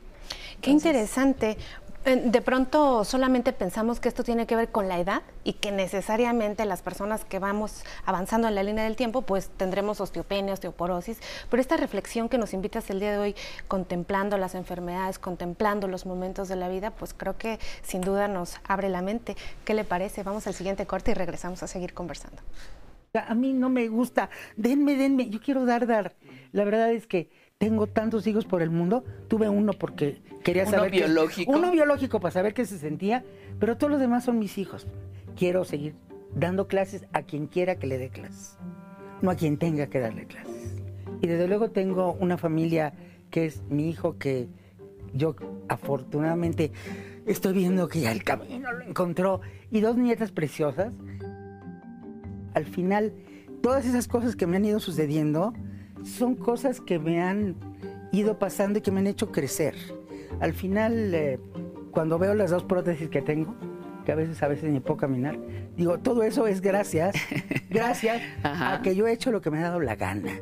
Qué 0.61 0.71
interesante. 0.71 1.59
De 2.07 2.41
pronto 2.41 3.03
solamente 3.03 3.53
pensamos 3.53 3.99
que 3.99 4.09
esto 4.09 4.23
tiene 4.23 4.47
que 4.47 4.55
ver 4.55 4.69
con 4.69 4.87
la 4.87 5.01
edad 5.01 5.23
y 5.43 5.55
que 5.55 5.73
necesariamente 5.73 6.65
las 6.65 6.81
personas 6.81 7.25
que 7.25 7.41
vamos 7.41 7.83
avanzando 8.05 8.47
en 8.47 8.55
la 8.55 8.63
línea 8.63 8.85
del 8.85 8.95
tiempo 8.95 9.23
pues 9.23 9.49
tendremos 9.49 10.01
osteopenia, 10.01 10.53
osteoporosis, 10.53 11.19
pero 11.51 11.61
esta 11.61 11.77
reflexión 11.77 12.29
que 12.29 12.39
nos 12.39 12.55
invitas 12.55 12.89
el 12.91 13.01
día 13.01 13.11
de 13.11 13.19
hoy 13.19 13.35
contemplando 13.67 14.39
las 14.39 14.55
enfermedades, 14.55 15.19
contemplando 15.19 15.89
los 15.89 16.07
momentos 16.07 16.47
de 16.47 16.55
la 16.55 16.69
vida, 16.69 16.93
pues 16.93 17.13
creo 17.13 17.37
que 17.37 17.59
sin 17.83 18.03
duda 18.03 18.29
nos 18.29 18.55
abre 18.69 18.89
la 18.89 19.03
mente. 19.03 19.37
¿Qué 19.65 19.75
le 19.75 19.83
parece? 19.83 20.23
Vamos 20.23 20.47
al 20.47 20.55
siguiente 20.55 20.87
corte 20.87 21.11
y 21.11 21.15
regresamos 21.15 21.65
a 21.65 21.67
seguir 21.67 21.93
conversando. 21.93 22.41
A 23.15 23.35
mí 23.35 23.53
no 23.53 23.69
me 23.69 23.89
gusta, 23.89 24.31
denme, 24.57 24.95
denme, 24.95 25.29
yo 25.29 25.41
quiero 25.41 25.65
dar, 25.65 25.89
dar. 25.89 26.15
La 26.53 26.63
verdad 26.63 26.93
es 26.93 27.09
que 27.09 27.31
tengo 27.59 27.87
tantos 27.87 28.27
hijos 28.27 28.45
por 28.45 28.63
el 28.63 28.71
mundo. 28.71 29.05
Tuve 29.29 29.49
uno 29.49 29.73
porque 29.73 30.21
quería 30.45 30.65
¿Uno 30.65 30.73
saber. 30.73 30.91
biológico? 30.91 31.53
uno 31.53 31.71
biológico 31.71 32.21
para 32.21 32.33
saber 32.33 32.55
qué 32.55 32.67
se 32.67 32.79
sentía, 32.79 33.25
pero 33.59 33.77
todos 33.77 33.91
los 33.91 34.01
demás 34.01 34.25
son 34.25 34.39
mis 34.39 34.59
hijos. 34.59 34.87
Quiero 35.37 35.65
seguir 35.65 35.95
dando 36.35 36.69
clases 36.69 37.07
a 37.13 37.23
quien 37.23 37.47
quiera 37.47 37.77
que 37.77 37.87
le 37.87 37.99
dé 37.99 38.11
clases, 38.11 38.59
no 39.23 39.31
a 39.31 39.37
quien 39.37 39.57
tenga 39.57 39.87
que 39.87 40.01
darle 40.01 40.27
clases. 40.27 40.75
Y 41.23 41.27
desde 41.27 41.49
luego 41.49 41.71
tengo 41.71 42.13
una 42.15 42.37
familia 42.37 42.93
que 43.31 43.47
es 43.47 43.63
mi 43.71 43.89
hijo 43.89 44.19
que 44.19 44.49
yo 45.15 45.35
afortunadamente 45.69 46.73
estoy 47.25 47.55
viendo 47.55 47.89
que 47.89 48.01
ya 48.03 48.13
el 48.13 48.23
camino 48.23 48.71
lo 48.71 48.85
encontró 48.85 49.41
y 49.71 49.81
dos 49.81 49.97
nietas 49.97 50.31
preciosas. 50.31 50.93
Al 52.53 52.65
final, 52.67 53.15
todas 53.63 53.87
esas 53.87 54.09
cosas 54.09 54.37
que 54.37 54.47
me 54.47 54.57
han 54.57 54.65
ido 54.65 54.79
sucediendo, 54.79 55.55
son 56.05 56.35
cosas 56.35 56.81
que 56.81 56.99
me 56.99 57.23
han 57.23 57.57
ido 58.13 58.39
pasando 58.39 58.79
y 58.79 58.83
que 58.83 58.91
me 58.91 59.01
han 59.01 59.07
hecho 59.07 59.33
crecer. 59.33 59.75
Al 60.41 60.53
final, 60.53 61.15
eh, 61.15 61.39
cuando 61.91 62.19
veo 62.19 62.35
las 62.35 62.51
dos 62.51 62.65
prótesis 62.65 63.09
que 63.09 63.23
tengo, 63.23 63.55
que 64.05 64.13
a 64.13 64.15
veces 64.15 64.43
a 64.43 64.49
veces 64.49 64.71
ni 64.71 64.81
puedo 64.81 64.99
caminar, 64.99 65.39
digo, 65.77 65.99
todo 65.99 66.23
eso 66.23 66.47
es 66.47 66.61
gracias, 66.61 67.17
gracias 67.71 68.23
a 68.43 68.81
que 68.83 68.95
yo 68.95 69.07
he 69.07 69.13
hecho 69.13 69.33
lo 69.33 69.41
que 69.41 69.51
me 69.51 69.59
ha 69.59 69.63
dado 69.63 69.81
la 69.81 69.97
gana. 69.97 70.41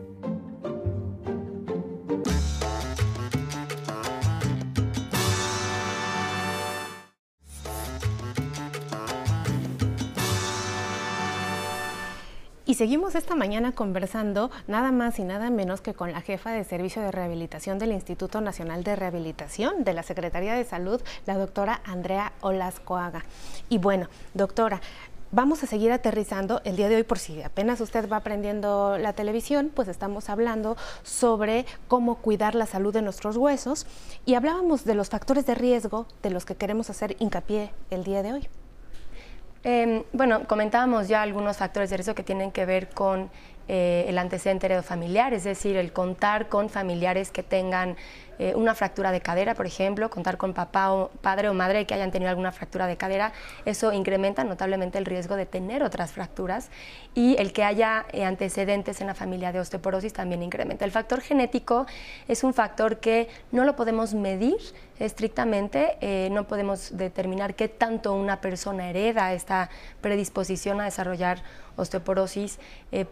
Y 12.75 12.77
seguimos 12.77 13.15
esta 13.15 13.37
mañana 13.37 13.71
conversando 13.71 14.51
nada 14.67 14.91
más 14.91 15.21
y 15.21 15.23
nada 15.23 15.49
menos 15.49 15.81
que 15.81 15.95
con 15.95 16.11
la 16.11 16.21
jefa 16.21 16.51
de 16.51 16.65
Servicio 16.65 17.01
de 17.03 17.13
Rehabilitación 17.13 17.79
del 17.79 17.93
Instituto 17.93 18.41
Nacional 18.41 18.83
de 18.83 18.97
Rehabilitación 18.97 19.85
de 19.85 19.93
la 19.93 20.03
Secretaría 20.03 20.55
de 20.55 20.65
Salud, 20.65 21.01
la 21.25 21.39
doctora 21.39 21.83
Andrea 21.85 22.33
Olascoaga. 22.41 23.23
Y 23.69 23.79
bueno, 23.79 24.09
doctora, 24.35 24.81
vamos 25.31 25.63
a 25.63 25.69
seguir 25.69 25.93
aterrizando 25.93 26.63
el 26.65 26.75
día 26.75 26.89
de 26.89 26.97
hoy 26.97 27.05
por 27.05 27.21
si 27.21 27.41
apenas 27.43 27.81
usted 27.81 28.11
va 28.11 28.17
aprendiendo 28.17 28.99
la 28.99 29.13
televisión, 29.13 29.71
pues 29.73 29.87
estamos 29.87 30.29
hablando 30.29 30.77
sobre 31.05 31.67
cómo 31.87 32.17
cuidar 32.17 32.57
la 32.57 32.67
salud 32.67 32.93
de 32.93 33.03
nuestros 33.03 33.37
huesos 33.37 33.87
y 34.27 34.35
hablábamos 34.35 34.85
de 34.85 34.97
los 34.97 35.11
factores 35.11 35.47
de 35.47 35.55
riesgo 35.55 36.09
de 36.25 36.31
los 36.31 36.45
que 36.45 36.57
queremos 36.57 36.91
hacer 36.91 37.15
hincapié 37.21 37.71
el 37.91 38.03
día 38.03 38.25
de 38.25 38.33
hoy. 38.33 38.49
Eh, 39.65 40.05
bueno, 40.13 40.47
comentábamos 40.47 41.09
ya 41.09 41.23
algunos 41.23 41.57
factores 41.57 41.89
de 41.89 41.97
riesgo 41.97 42.15
que 42.15 42.23
tienen 42.23 42.53
que 42.53 42.67
ver 42.67 42.91
con 42.91 43.31
eh, 43.67 44.05
el 44.09 44.19
antecedente 44.19 44.83
familiar, 44.83 45.33
es 45.33 45.45
decir, 45.45 45.77
el 45.77 45.91
contar 45.91 46.51
con 46.51 46.69
familiares 46.69 47.31
que 47.31 47.43
tengan 47.43 47.97
eh, 48.39 48.55
una 48.55 48.75
fractura 48.75 49.13
de 49.13 49.21
cadera, 49.21 49.55
por 49.55 49.67
ejemplo, 49.67 50.11
contar 50.11 50.37
con 50.37 50.53
papá 50.53 50.93
o 50.93 51.09
padre 51.21 51.49
o 51.49 51.55
madre 51.55 51.87
que 51.87 51.95
hayan 51.95 52.11
tenido 52.11 52.31
alguna 52.31 52.53
fractura 52.53 52.87
de 52.87 52.97
cadera, 52.97 53.33
eso 53.65 53.93
incrementa 53.93 54.45
notablemente 54.45 54.99
el 54.99 55.05
riesgo 55.05 55.37
de 55.37 55.47
tener 55.47 55.83
otras 55.83 56.13
fracturas 56.13 56.71
y 57.15 57.37
el 57.39 57.53
que 57.53 57.65
haya 57.65 58.07
eh, 58.13 58.25
antecedentes 58.25 59.01
en 59.01 59.07
la 59.07 59.15
familia 59.15 59.53
de 59.53 59.61
osteoporosis 59.61 60.13
también 60.13 60.43
incrementa. 60.43 60.85
El 60.85 60.91
factor 60.91 61.21
genético 61.21 61.87
es 62.29 62.45
un 62.45 62.55
factor 62.55 62.99
que 62.99 63.29
no 63.53 63.65
lo 63.65 63.77
podemos 63.77 64.15
medir 64.15 64.57
estrictamente, 64.99 65.97
eh, 66.01 66.29
no 66.31 66.45
podemos 66.45 66.97
determinar 66.97 67.55
qué 67.55 67.69
tanto 67.69 68.15
una 68.15 68.41
persona 68.41 68.91
hereda 68.91 69.33
esta 69.33 69.71
predisposición 70.01 70.81
a 70.81 70.85
desarrollar 70.85 71.43
osteoporosis, 71.77 72.61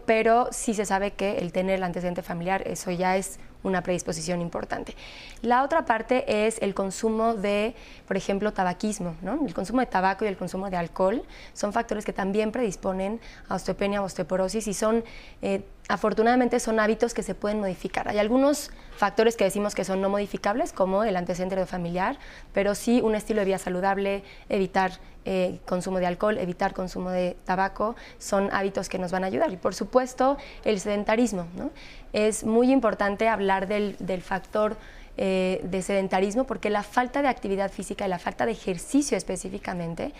pero 0.05 0.47
sí 0.51 0.73
se 0.73 0.85
sabe 0.85 1.11
que 1.11 1.39
el 1.39 1.51
tener 1.51 1.75
el 1.75 1.83
antecedente 1.83 2.21
familiar, 2.21 2.65
eso 2.65 2.91
ya 2.91 3.17
es 3.17 3.37
una 3.63 3.81
predisposición 3.81 4.41
importante. 4.41 4.95
La 5.41 5.63
otra 5.63 5.85
parte 5.85 6.45
es 6.45 6.61
el 6.61 6.73
consumo 6.73 7.33
de, 7.33 7.75
por 8.07 8.17
ejemplo, 8.17 8.53
tabaquismo. 8.53 9.15
¿no? 9.21 9.45
El 9.45 9.53
consumo 9.53 9.79
de 9.79 9.87
tabaco 9.87 10.25
y 10.25 10.27
el 10.27 10.37
consumo 10.37 10.69
de 10.69 10.77
alcohol 10.77 11.23
son 11.53 11.73
factores 11.73 12.05
que 12.05 12.13
también 12.13 12.51
predisponen 12.51 13.19
a 13.47 13.55
osteopenia 13.55 14.01
o 14.01 14.05
osteoporosis 14.05 14.67
y 14.67 14.73
son, 14.73 15.03
eh, 15.41 15.63
afortunadamente, 15.87 16.59
son 16.59 16.79
hábitos 16.79 17.13
que 17.13 17.23
se 17.23 17.35
pueden 17.35 17.59
modificar. 17.59 18.07
Hay 18.07 18.17
algunos 18.17 18.71
factores 18.95 19.35
que 19.35 19.43
decimos 19.43 19.75
que 19.75 19.83
son 19.83 20.01
no 20.01 20.09
modificables, 20.09 20.71
como 20.71 21.03
el 21.03 21.15
antecedente 21.15 21.65
familiar, 21.65 22.17
pero 22.53 22.75
sí 22.75 23.01
un 23.01 23.15
estilo 23.15 23.41
de 23.41 23.45
vida 23.45 23.57
saludable, 23.57 24.23
evitar 24.49 24.91
eh, 25.25 25.59
consumo 25.65 25.99
de 25.99 26.05
alcohol, 26.05 26.37
evitar 26.37 26.73
consumo 26.73 27.09
de 27.09 27.37
tabaco, 27.45 27.95
son 28.17 28.49
hábitos 28.51 28.89
que 28.89 28.99
nos 28.99 29.11
van 29.11 29.23
a 29.23 29.27
ayudar. 29.27 29.51
Y 29.53 29.57
por 29.57 29.73
supuesto, 29.73 30.37
el 30.65 30.79
sedentarismo. 30.79 31.47
Es 32.11 32.43
muy 32.43 32.71
importante 32.71 33.29
hablar 33.29 33.67
del, 33.67 34.21
factor 34.21 34.75
eh, 35.15 35.61
de 35.63 35.81
sedentarismo 35.81 36.43
porque 36.43 36.69
la 36.69 36.83
falta 36.83 37.21
de 37.21 37.29
actividad 37.29 37.71
física 37.71 38.05
y 38.05 38.09
la 38.09 38.19
falta 38.19 38.45
de 38.45 38.51
ejercicio 38.51 39.15
específicamente 39.15 40.11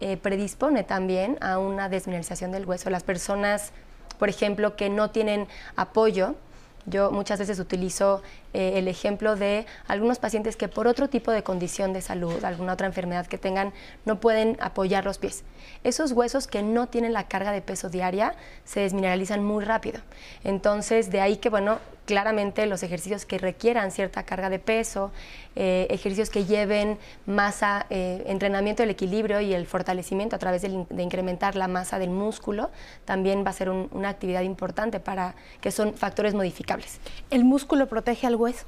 eh, 0.00 0.16
predispone 0.16 0.82
también 0.82 1.38
a 1.40 1.58
una 1.58 1.88
desmineralización 1.88 2.52
del 2.52 2.66
hueso. 2.66 2.90
Las 2.90 3.02
personas, 3.02 3.72
por 4.20 4.28
ejemplo, 4.28 4.76
que 4.76 4.90
no 4.90 5.10
tienen 5.10 5.48
apoyo, 5.74 6.36
yo 6.84 7.10
muchas 7.10 7.38
veces 7.38 7.58
utilizo 7.58 8.22
eh, 8.52 8.72
el 8.76 8.88
ejemplo 8.88 9.36
de 9.36 9.66
algunos 9.86 10.18
pacientes 10.18 10.56
que 10.56 10.68
por 10.68 10.86
otro 10.86 11.08
tipo 11.08 11.30
de 11.30 11.42
condición 11.42 11.92
de 11.92 12.02
salud, 12.02 12.44
alguna 12.44 12.72
otra 12.72 12.86
enfermedad 12.86 13.26
que 13.26 13.38
tengan, 13.38 13.72
no 14.04 14.20
pueden 14.20 14.56
apoyar 14.60 15.04
los 15.04 15.18
pies. 15.18 15.44
Esos 15.84 16.12
huesos 16.12 16.46
que 16.46 16.62
no 16.62 16.88
tienen 16.88 17.12
la 17.12 17.28
carga 17.28 17.52
de 17.52 17.62
peso 17.62 17.88
diaria 17.88 18.34
se 18.64 18.80
desmineralizan 18.80 19.44
muy 19.44 19.64
rápido. 19.64 20.00
Entonces, 20.44 21.10
de 21.10 21.20
ahí 21.20 21.36
que, 21.36 21.48
bueno, 21.48 21.78
claramente 22.10 22.66
los 22.66 22.82
ejercicios 22.82 23.24
que 23.24 23.38
requieran 23.38 23.92
cierta 23.92 24.24
carga 24.24 24.50
de 24.50 24.58
peso, 24.58 25.12
eh, 25.54 25.86
ejercicios 25.90 26.28
que 26.28 26.44
lleven 26.44 26.98
masa, 27.24 27.86
eh, 27.88 28.24
entrenamiento 28.26 28.82
del 28.82 28.90
equilibrio 28.90 29.40
y 29.40 29.54
el 29.54 29.64
fortalecimiento 29.64 30.34
a 30.34 30.40
través 30.40 30.62
de, 30.62 30.86
incrementar 31.00 31.54
la 31.54 31.68
masa 31.68 32.00
del 32.00 32.10
músculo, 32.10 32.70
también 33.04 33.44
va 33.44 33.50
a 33.50 33.52
ser 33.52 33.70
una 33.70 34.08
actividad 34.08 34.42
importante 34.42 34.98
para 34.98 35.36
que 35.60 35.70
son 35.70 35.94
factores 35.94 36.34
modificables. 36.34 36.98
¿El 37.30 37.44
músculo 37.44 37.86
protege 37.86 38.26
al 38.26 38.34
hueso? 38.40 38.64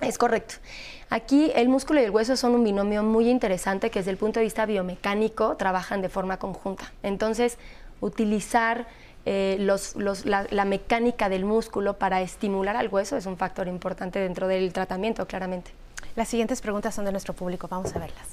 Es 0.00 0.18
correcto. 0.18 0.56
Aquí 1.08 1.50
el 1.54 1.68
músculo 1.68 2.00
y 2.00 2.04
el 2.04 2.10
hueso 2.10 2.36
son 2.36 2.54
un 2.54 2.64
binomio 2.64 3.02
muy 3.02 3.30
interesante 3.30 3.90
que 3.90 4.00
desde 4.00 4.10
el 4.10 4.18
punto 4.18 4.40
de 4.40 4.44
vista 4.44 4.66
biomecánico 4.66 5.56
trabajan 5.56 6.02
de 6.02 6.08
forma 6.08 6.38
conjunta. 6.38 6.92
Entonces, 7.02 7.56
utilizar 8.00 8.86
eh, 9.24 9.56
la, 9.58 10.64
mecánica 10.64 11.28
del 11.28 11.44
músculo 11.44 11.98
para 11.98 12.20
estimular 12.20 12.76
al 12.76 12.88
hueso 12.88 13.16
es 13.16 13.26
un 13.26 13.36
factor 13.36 13.68
importante 13.68 14.18
dentro 14.18 14.48
del 14.48 14.72
tratamiento, 14.72 15.26
claramente. 15.26 15.72
Las 16.14 16.28
siguientes 16.28 16.60
preguntas 16.60 16.94
son 16.94 17.06
de 17.06 17.12
nuestro 17.12 17.34
público, 17.34 17.66
vamos 17.68 17.94
a 17.96 17.98
verlas. 17.98 18.28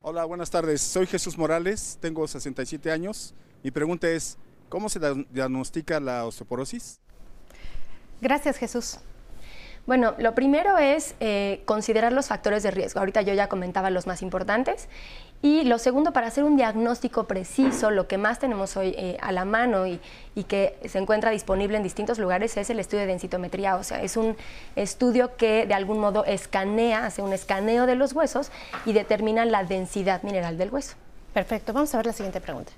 Hola, 0.00 0.24
buenas 0.24 0.50
tardes. 0.50 0.82
Soy 0.82 1.06
Jesús 1.06 1.38
Morales, 1.38 1.98
tengo 2.00 2.26
67 2.26 2.90
años. 2.90 3.32
Mi 3.62 3.70
pregunta 3.70 4.08
es, 4.08 4.36
¿cómo 4.68 4.88
se 4.88 5.00
diagnostica 5.30 5.98
la 6.00 6.26
osteoporosis? 6.26 7.00
Gracias, 8.20 8.58
Jesús. 8.58 8.98
Bueno, 9.86 10.14
lo 10.16 10.34
primero 10.34 10.78
es 10.78 11.14
eh, 11.20 11.62
considerar 11.66 12.12
los 12.12 12.28
factores 12.28 12.62
de 12.62 12.70
riesgo. 12.70 13.00
Ahorita 13.00 13.20
yo 13.20 13.34
ya 13.34 13.48
comentaba 13.48 13.90
los 13.90 14.06
más 14.06 14.22
importantes. 14.22 14.88
Y 15.42 15.64
lo 15.64 15.78
segundo, 15.78 16.14
para 16.14 16.28
hacer 16.28 16.42
un 16.44 16.56
diagnóstico 16.56 17.24
preciso, 17.24 17.90
lo 17.90 18.08
que 18.08 18.16
más 18.16 18.38
tenemos 18.38 18.78
hoy 18.78 18.94
eh, 18.96 19.18
a 19.20 19.30
la 19.30 19.44
mano 19.44 19.86
y, 19.86 20.00
que 20.48 20.78
se 20.86 20.98
encuentra 20.98 21.30
disponible 21.30 21.76
en 21.76 21.82
distintos 21.82 22.18
lugares 22.18 22.56
es 22.56 22.70
el 22.70 22.78
estudio 22.78 23.02
de 23.02 23.08
densitometría 23.08 23.82
sea, 23.82 24.02
Es 24.02 24.16
un 24.16 24.38
estudio 24.74 25.36
que 25.36 25.66
de 25.66 25.74
algún 25.74 25.98
modo 25.98 26.24
escanea, 26.24 27.04
hace 27.04 27.20
un 27.20 27.34
escaneo 27.34 27.84
de 27.84 27.94
los 27.94 28.14
huesos 28.14 28.50
y 28.86 28.94
determina 28.94 29.44
la 29.44 29.64
densidad 29.64 30.22
mineral 30.22 30.56
del 30.56 30.70
hueso. 30.70 30.94
Perfecto, 31.34 31.74
vamos 31.74 31.92
a 31.92 31.98
ver 31.98 32.06
la 32.06 32.12
siguiente 32.14 32.40
pregunta. 32.40 32.72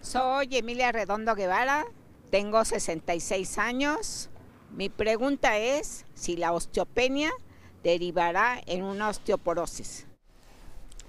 Soy 0.00 0.56
Emilia 0.56 0.90
Redondo 0.90 1.36
Guevara, 1.36 1.86
tengo 2.30 2.64
66 2.64 3.58
años. 3.58 4.28
Mi 4.70 4.88
pregunta 4.88 5.56
es 5.56 6.04
si 6.14 6.36
la 6.36 6.52
osteopenia 6.52 7.30
derivará 7.82 8.60
en 8.66 8.84
una 8.84 9.08
osteoporosis. 9.08 10.06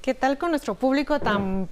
¿Qué 0.02 0.14
tal 0.14 0.38
con 0.38 0.52
nuestro 0.52 0.76
público 0.76 1.20
tan 1.20 1.68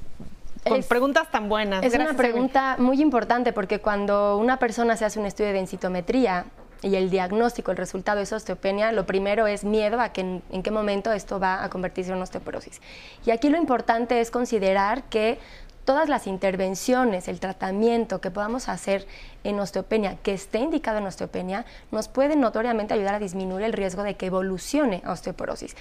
con 0.67 0.83
preguntas 0.83 1.31
tan 1.31 1.47
buenas? 1.47 1.83
Es 1.83 1.93
una 1.93 2.13
pregunta 2.13 2.75
muy 2.77 3.01
importante 3.01 3.53
porque 3.53 3.79
cuando 3.79 4.37
una 4.37 4.59
persona 4.59 4.97
se 4.97 5.05
hace 5.05 5.19
un 5.19 5.25
estudio 5.25 5.49
de 5.49 5.55
densitometría 5.55 6.45
y 6.81 6.95
el 6.95 7.09
diagnóstico, 7.09 7.71
el 7.71 7.77
resultado 7.77 8.19
es 8.21 8.31
osteopenia, 8.31 8.91
lo 8.91 9.05
primero 9.05 9.47
es 9.47 9.63
miedo 9.63 9.99
a 9.99 10.09
que 10.09 10.21
en, 10.21 10.43
en, 10.51 10.61
qué 10.61 10.69
momento 10.69 11.11
esto 11.11 11.39
va 11.39 11.63
a 11.63 11.69
convertirse 11.69 12.11
en 12.11 12.21
osteoporosis. 12.21 12.81
Y 13.25 13.31
aquí 13.31 13.49
lo 13.49 13.57
importante 13.57 14.19
es 14.19 14.29
considerar 14.29 15.03
que 15.03 15.39
todas 15.87 16.09
las 16.09 16.27
intervenciones, 16.27 17.29
el 17.29 17.39
tratamiento 17.39 18.19
que 18.19 18.29
podamos 18.29 18.67
hacer 18.67 19.07
en 19.45 19.57
osteopenia, 19.57 20.17
que 20.21 20.33
esté 20.33 20.59
indicado 20.59 20.97
en 20.97 21.05
osteopenia, 21.05 21.65
nos 21.91 22.09
puede 22.09 22.35
notoriamente 22.35 22.93
ayudar 22.93 23.15
a 23.15 23.19
disminuir 23.19 23.63
el 23.63 23.71
riesgo 23.71 24.03
de 24.03 24.15
que 24.15 24.25
evolucione 24.25 25.01
a 25.05 25.13
osteoporosis. 25.13 25.77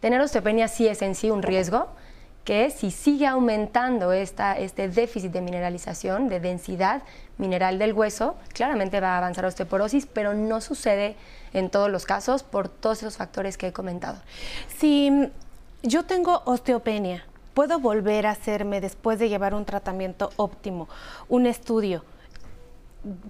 Tener 0.00 0.20
osteopenia 0.20 0.68
sí 0.68 0.86
es 0.86 1.00
en 1.00 1.14
sí 1.14 1.30
un 1.30 1.42
riesgo, 1.42 1.88
que 2.44 2.70
si 2.70 2.90
sigue 2.90 3.26
aumentando 3.26 4.12
esta, 4.12 4.58
este 4.58 4.90
déficit 4.90 5.32
de 5.32 5.40
mineralización, 5.40 6.28
de 6.28 6.38
densidad 6.38 7.02
mineral 7.38 7.78
del 7.78 7.94
hueso, 7.94 8.36
claramente 8.52 9.00
va 9.00 9.14
a 9.14 9.18
avanzar 9.18 9.46
osteoporosis, 9.46 10.04
pero 10.04 10.34
no 10.34 10.60
sucede 10.60 11.16
en 11.54 11.70
todos 11.70 11.90
los 11.90 12.04
casos 12.04 12.42
por 12.42 12.68
todos 12.68 12.98
esos 12.98 13.16
factores 13.16 13.56
que 13.56 13.68
he 13.68 13.72
comentado. 13.72 14.18
Si 14.76 15.30
yo 15.82 16.04
tengo 16.04 16.42
osteopenia, 16.44 17.24
puedo 17.56 17.80
volver 17.80 18.26
a 18.26 18.32
hacerme 18.32 18.82
después 18.82 19.18
de 19.18 19.30
llevar 19.30 19.54
un 19.54 19.64
tratamiento 19.64 20.28
óptimo, 20.36 20.90
un 21.30 21.46
estudio 21.46 22.04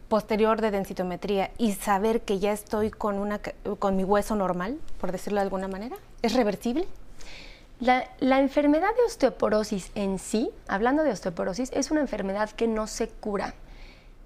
posterior 0.09 0.61
de 0.61 0.73
densitometría 0.73 1.53
y 1.59 1.75
saber 1.75 2.23
que 2.23 2.41
ya 2.41 2.51
estoy 2.51 2.91
con, 2.91 3.21
una, 3.21 3.41
con 3.79 3.95
mi 3.95 4.03
hueso 4.03 4.35
normal, 4.35 4.81
por 5.01 5.13
decirlo 5.13 5.39
de 5.39 5.45
alguna 5.45 5.69
manera? 5.69 5.97
¿Es 6.23 6.33
reversible? 6.33 6.89
La, 7.79 8.11
la, 8.19 8.41
enfermedad 8.41 8.89
de 8.97 9.05
osteoporosis 9.05 9.93
en 9.95 10.19
sí, 10.19 10.51
hablando 10.67 11.05
de 11.05 11.13
osteoporosis, 11.13 11.71
es 11.73 11.93
una 11.93 12.01
enfermedad 12.01 12.51
que 12.51 12.67
no 12.67 12.89
se 12.89 13.07
cura. 13.07 13.55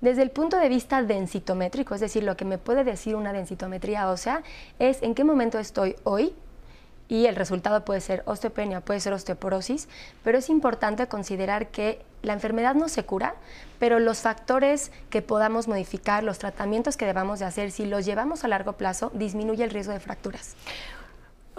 Desde 0.01 0.23
el 0.23 0.31
punto 0.31 0.57
de 0.57 0.71
vista 0.71 1.03
densitométrico, 1.03 1.95
es 1.95 2.01
decir, 2.01 2.23
lo 2.23 2.39
que 2.39 2.47
me 2.47 2.57
puede 2.57 2.85
decir 2.85 3.17
una 3.17 3.35
densitometría 3.35 4.09
ósea, 4.11 4.45
es 4.79 5.03
en 5.03 5.15
qué 5.15 5.25
momento 5.25 5.59
estoy 5.59 5.95
hoy 6.05 6.33
y 7.11 7.27
el 7.27 7.35
resultado 7.35 7.85
puede 7.85 8.01
ser 8.01 8.23
osteopenia, 8.25 8.81
puede 8.81 9.01
ser 9.01 9.13
osteoporosis, 9.13 9.89
pero 10.23 10.39
es 10.39 10.49
importante 10.49 11.09
considerar 11.09 11.67
que 11.67 12.03
la 12.23 12.33
enfermedad 12.33 12.77
no 12.77 12.89
se 12.89 13.05
cura, 13.05 13.35
pero 13.81 13.99
los 13.99 14.21
factores 14.21 14.93
que 15.11 15.21
podamos 15.21 15.67
modificar, 15.67 16.23
los 16.23 16.39
tratamientos 16.39 16.97
que 16.97 17.07
debamos 17.07 17.41
de 17.41 17.47
hacer, 17.47 17.73
si 17.73 17.85
los 17.85 18.07
llevamos 18.07 18.45
a 18.45 18.49
largo 18.49 18.75
plazo, 18.75 19.11
disminuye 19.13 19.65
el 19.65 19.71
riesgo 19.71 19.93
de 19.93 19.99
fracturas. 19.99 20.55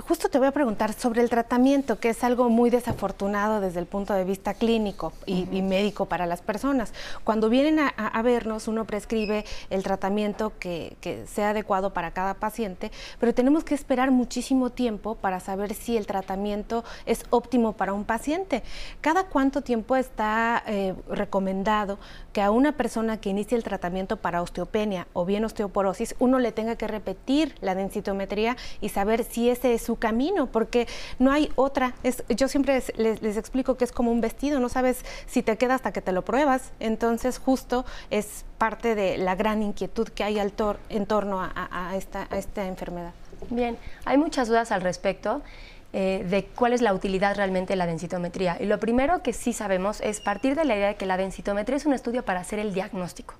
Justo 0.07 0.29
te 0.29 0.39
voy 0.39 0.47
a 0.47 0.51
preguntar 0.51 0.93
sobre 0.93 1.21
el 1.21 1.29
tratamiento, 1.29 1.99
que 1.99 2.09
es 2.09 2.23
algo 2.23 2.49
muy 2.49 2.69
desafortunado 2.69 3.61
desde 3.61 3.79
el 3.79 3.85
punto 3.85 4.13
de 4.13 4.23
vista 4.23 4.53
clínico 4.53 5.13
y, 5.25 5.61
médico 5.61 6.05
para 6.05 6.25
las 6.25 6.41
personas. 6.41 6.91
Cuando 7.23 7.49
vienen 7.49 7.79
a, 7.79 8.21
vernos, 8.21 8.67
uno 8.67 8.85
prescribe 8.85 9.45
el 9.69 9.83
tratamiento 9.83 10.53
que, 10.59 10.97
sea 11.27 11.51
adecuado 11.51 11.93
para 11.93 12.11
cada 12.11 12.33
paciente, 12.33 12.91
pero 13.19 13.33
tenemos 13.33 13.63
que 13.63 13.75
esperar 13.75 14.11
muchísimo 14.11 14.71
tiempo 14.71 15.15
para 15.15 15.39
saber 15.39 15.73
si 15.73 15.97
el 15.97 16.07
tratamiento 16.07 16.83
es 17.05 17.23
óptimo 17.29 17.73
para 17.73 17.93
un 17.93 18.05
paciente. 18.05 18.63
¿Cada 19.01 19.25
cuánto 19.25 19.61
tiempo 19.61 19.95
está 19.95 20.63
eh, 20.67 20.95
recomendado 21.09 21.99
que 22.33 22.41
a 22.41 22.51
una 22.51 22.71
persona 22.73 23.19
que 23.19 23.29
inicie 23.29 23.57
el 23.57 23.63
tratamiento 23.63 24.17
para 24.17 24.41
osteopenia 24.41 25.07
o 25.13 25.25
bien 25.25 25.43
osteoporosis, 25.45 26.15
uno 26.19 26.39
le 26.39 26.51
tenga 26.51 26.75
que 26.75 26.87
repetir 26.87 27.55
la 27.61 27.75
densitometría 27.75 28.57
y 28.79 28.89
saber 28.89 29.23
si 29.23 29.49
ese 29.49 29.73
es 29.73 29.81
su 29.81 29.97
camino, 29.97 30.47
porque 30.47 30.87
no 31.19 31.31
hay 31.31 31.51
otra. 31.55 31.93
Yo 32.29 32.47
siempre 32.47 32.81
les, 32.97 33.37
explico 33.37 33.75
que 33.75 33.85
es 33.85 33.91
como 33.91 34.11
un 34.11 34.21
vestido, 34.21 34.59
no 34.59 34.69
sabes 34.69 35.03
si 35.25 35.43
te 35.43 35.57
queda 35.57 35.75
hasta 35.75 35.91
que 35.91 36.01
te 36.01 36.11
lo 36.11 36.23
pruebas. 36.23 36.71
Entonces, 36.79 37.37
justo 37.37 37.85
es 38.09 38.45
parte 38.57 38.95
de 38.95 39.17
la 39.17 39.35
gran 39.35 39.63
inquietud 39.63 40.07
que 40.09 40.23
hay 40.23 40.39
al 40.39 40.53
en 40.89 41.05
torno 41.07 41.41
a 41.41 41.95
esta 41.95 42.67
enfermedad. 42.67 43.13
Bien, 43.49 43.77
hay 44.05 44.17
muchas 44.17 44.47
dudas 44.47 44.71
al 44.71 44.81
respecto. 44.81 45.41
Eh, 45.93 46.25
de 46.29 46.45
cuál 46.45 46.71
es 46.71 46.81
la 46.81 46.93
utilidad 46.93 47.35
realmente 47.35 47.73
de 47.73 47.77
la 47.77 47.85
densitometría. 47.85 48.55
Y 48.61 48.65
lo 48.65 48.79
primero 48.79 49.21
que 49.21 49.33
sí 49.33 49.51
sabemos 49.51 49.99
es 49.99 50.21
partir 50.21 50.55
de 50.55 50.63
la 50.63 50.77
idea 50.77 50.87
de 50.87 50.95
que 50.95 51.05
la 51.05 51.17
densitometría 51.17 51.75
es 51.75 51.85
un 51.85 51.91
estudio 51.91 52.23
para 52.23 52.39
hacer 52.39 52.59
el 52.59 52.73
diagnóstico, 52.73 53.33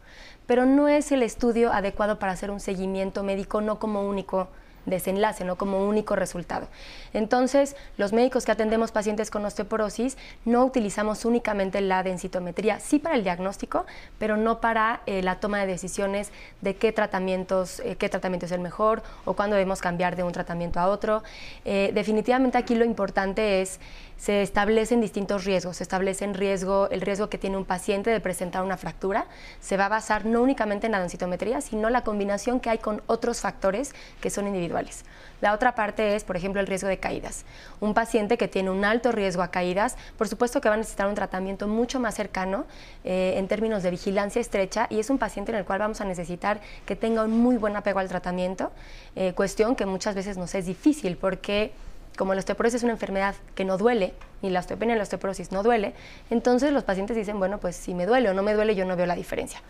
pero 0.47 0.65
no 0.65 0.89
es 0.89 1.13
el 1.13 1.23
estudio 1.23 1.71
adecuado 1.71 2.19
para 2.19 2.33
hacer 2.33 2.51
un 2.51 2.59
seguimiento 2.59 3.23
médico, 3.23 3.61
no 3.61 3.79
como 3.79 4.05
único 4.05 4.49
desenlace, 4.85 5.45
no 5.45 5.55
como 5.55 5.85
único 5.87 6.15
resultado. 6.15 6.67
Entonces, 7.13 7.75
los 7.97 8.13
médicos 8.13 8.45
que 8.45 8.51
atendemos 8.51 8.91
pacientes 8.91 9.29
con 9.29 9.45
osteoporosis 9.45 10.17
no 10.45 10.65
utilizamos 10.65 11.25
únicamente 11.25 11.81
la 11.81 12.03
densitometría, 12.03 12.79
sí 12.79 12.99
para 12.99 13.15
el 13.15 13.23
diagnóstico, 13.23 13.85
pero 14.17 14.37
no 14.37 14.61
para 14.61 15.01
eh, 15.05 15.21
la 15.21 15.39
toma 15.39 15.59
de 15.59 15.67
decisiones 15.67 16.31
de 16.61 16.75
qué 16.75 16.91
tratamientos, 16.91 17.79
eh, 17.81 17.95
qué 17.97 18.09
tratamiento 18.09 18.45
es 18.45 18.51
el 18.51 18.61
mejor 18.61 19.03
o 19.25 19.33
cuándo 19.33 19.55
debemos 19.55 19.81
cambiar 19.81 20.15
de 20.15 20.23
un 20.23 20.31
tratamiento 20.31 20.79
a 20.79 20.87
otro. 20.87 21.23
Eh, 21.65 21.91
definitivamente 21.93 22.57
aquí 22.57 22.75
lo 22.75 22.85
importante 22.85 23.61
es 23.61 23.79
se 24.21 24.43
establecen 24.43 25.01
distintos 25.01 25.45
riesgos. 25.45 25.77
Se 25.77 25.83
establece 25.83 26.25
en 26.25 26.35
riesgo, 26.35 26.87
el 26.91 27.01
riesgo 27.01 27.27
que 27.27 27.39
tiene 27.39 27.57
un 27.57 27.65
paciente 27.65 28.11
de 28.11 28.19
presentar 28.19 28.61
una 28.61 28.77
fractura. 28.77 29.25
Se 29.59 29.77
va 29.77 29.87
a 29.87 29.89
basar 29.89 30.27
no 30.27 30.43
únicamente 30.43 30.85
en 30.85 30.91
la 30.91 30.99
densitometría, 30.99 31.59
sino 31.59 31.89
la 31.89 32.03
combinación 32.03 32.59
que 32.59 32.69
hay 32.69 32.77
con 32.77 33.01
otros 33.07 33.41
factores 33.41 33.95
que 34.21 34.29
son 34.29 34.45
individuales. 34.45 35.05
La 35.41 35.53
otra 35.53 35.73
parte 35.73 36.15
es, 36.15 36.23
por 36.23 36.37
ejemplo, 36.37 36.61
el 36.61 36.67
riesgo 36.67 36.87
de 36.87 36.99
caídas. 36.99 37.45
Un 37.79 37.95
paciente 37.95 38.37
que 38.37 38.47
tiene 38.47 38.69
un 38.69 38.85
alto 38.85 39.11
riesgo 39.11 39.41
a 39.41 39.49
caídas, 39.49 39.97
por 40.19 40.27
supuesto 40.27 40.61
que 40.61 40.69
va 40.69 40.75
a 40.75 40.77
necesitar 40.77 41.07
un 41.07 41.15
tratamiento 41.15 41.67
mucho 41.67 41.99
más 41.99 42.13
cercano 42.13 42.65
eh, 43.03 43.33
en 43.37 43.47
términos 43.47 43.81
de 43.81 43.89
vigilancia 43.89 44.39
estrecha 44.39 44.85
y 44.91 44.99
es 44.99 45.09
un 45.09 45.17
paciente 45.17 45.51
en 45.51 45.57
el 45.57 45.65
cual 45.65 45.79
vamos 45.79 45.99
a 45.99 46.05
necesitar 46.05 46.61
que 46.85 46.95
tenga 46.95 47.23
un 47.23 47.31
muy 47.31 47.57
buen 47.57 47.75
apego 47.75 47.97
al 47.97 48.07
tratamiento, 48.07 48.71
eh, 49.15 49.33
cuestión 49.33 49.75
que 49.75 49.87
muchas 49.87 50.13
veces 50.13 50.37
nos 50.37 50.53
es 50.53 50.67
difícil 50.67 51.17
porque 51.17 51.73
como 52.17 52.33
la 52.33 52.39
osteoporosis 52.39 52.77
es 52.77 52.83
una 52.83 52.93
enfermedad 52.93 53.35
que 53.55 53.65
no 53.65 53.77
duele, 53.77 54.13
ni 54.41 54.49
la 54.49 54.59
osteopenia 54.59 54.95
ni 54.95 54.99
la 54.99 55.03
osteoporosis 55.03 55.51
no 55.51 55.63
duele, 55.63 55.93
entonces 56.29 56.71
los 56.71 56.83
pacientes 56.83 57.15
dicen, 57.15 57.39
bueno, 57.39 57.59
pues 57.59 57.75
si 57.75 57.93
me 57.93 58.05
duele 58.05 58.29
o 58.29 58.33
no 58.33 58.43
me 58.43 58.53
duele, 58.53 58.75
yo 58.75 58.85
no 58.85 58.95
veo 58.95 59.05
la 59.05 59.15
diferencia. 59.15 59.61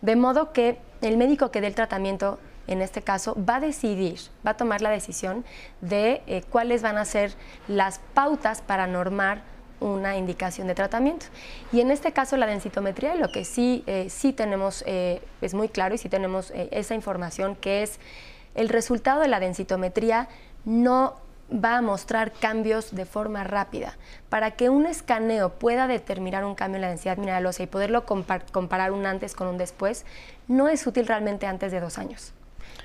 De 0.00 0.16
modo 0.16 0.52
que 0.52 0.78
el 1.00 1.16
médico 1.16 1.50
que 1.50 1.60
dé 1.60 1.68
el 1.68 1.74
tratamiento, 1.74 2.38
en 2.66 2.82
este 2.82 3.02
caso, 3.02 3.36
va 3.42 3.56
a 3.56 3.60
decidir, 3.60 4.18
va 4.46 4.50
a 4.50 4.56
tomar 4.56 4.82
la 4.82 4.90
decisión 4.90 5.44
de 5.80 6.22
eh, 6.26 6.42
cuáles 6.50 6.82
van 6.82 6.98
a 6.98 7.04
ser 7.04 7.32
las 7.68 8.00
pautas 8.12 8.60
para 8.60 8.86
normar 8.86 9.42
una 9.80 10.16
indicación 10.16 10.66
de 10.66 10.74
tratamiento. 10.74 11.26
Y 11.72 11.80
en 11.80 11.90
este 11.90 12.12
caso 12.12 12.36
la 12.36 12.46
densitometría, 12.46 13.14
lo 13.14 13.28
que 13.28 13.44
sí, 13.44 13.82
eh, 13.86 14.08
sí 14.08 14.32
tenemos, 14.32 14.84
eh, 14.86 15.22
es 15.40 15.54
muy 15.54 15.68
claro 15.68 15.94
y 15.94 15.98
sí 15.98 16.08
tenemos 16.08 16.52
esa 16.70 16.94
información, 16.94 17.56
que 17.56 17.82
es 17.82 17.98
el 18.54 18.68
resultado 18.68 19.20
de 19.20 19.28
la 19.28 19.40
densitometría 19.40 20.28
no 20.64 21.16
va 21.52 21.76
a 21.76 21.82
mostrar 21.82 22.32
cambios 22.32 22.94
de 22.94 23.04
forma 23.04 23.44
rápida. 23.44 23.94
Para 24.28 24.52
que 24.52 24.70
un 24.70 24.86
escaneo 24.86 25.50
pueda 25.50 25.86
determinar 25.86 26.44
un 26.44 26.54
cambio 26.54 26.76
en 26.76 26.82
la 26.82 26.88
densidad 26.88 27.16
mineral 27.16 27.46
ósea 27.46 27.64
y 27.64 27.68
poderlo 27.68 28.04
comparar 28.06 28.92
un 28.92 29.06
antes 29.06 29.34
con 29.34 29.48
un 29.48 29.58
después, 29.58 30.04
no 30.48 30.68
es 30.68 30.86
útil 30.86 31.06
realmente 31.06 31.46
antes 31.46 31.72
de 31.72 31.80
dos 31.80 31.98
años. 31.98 32.32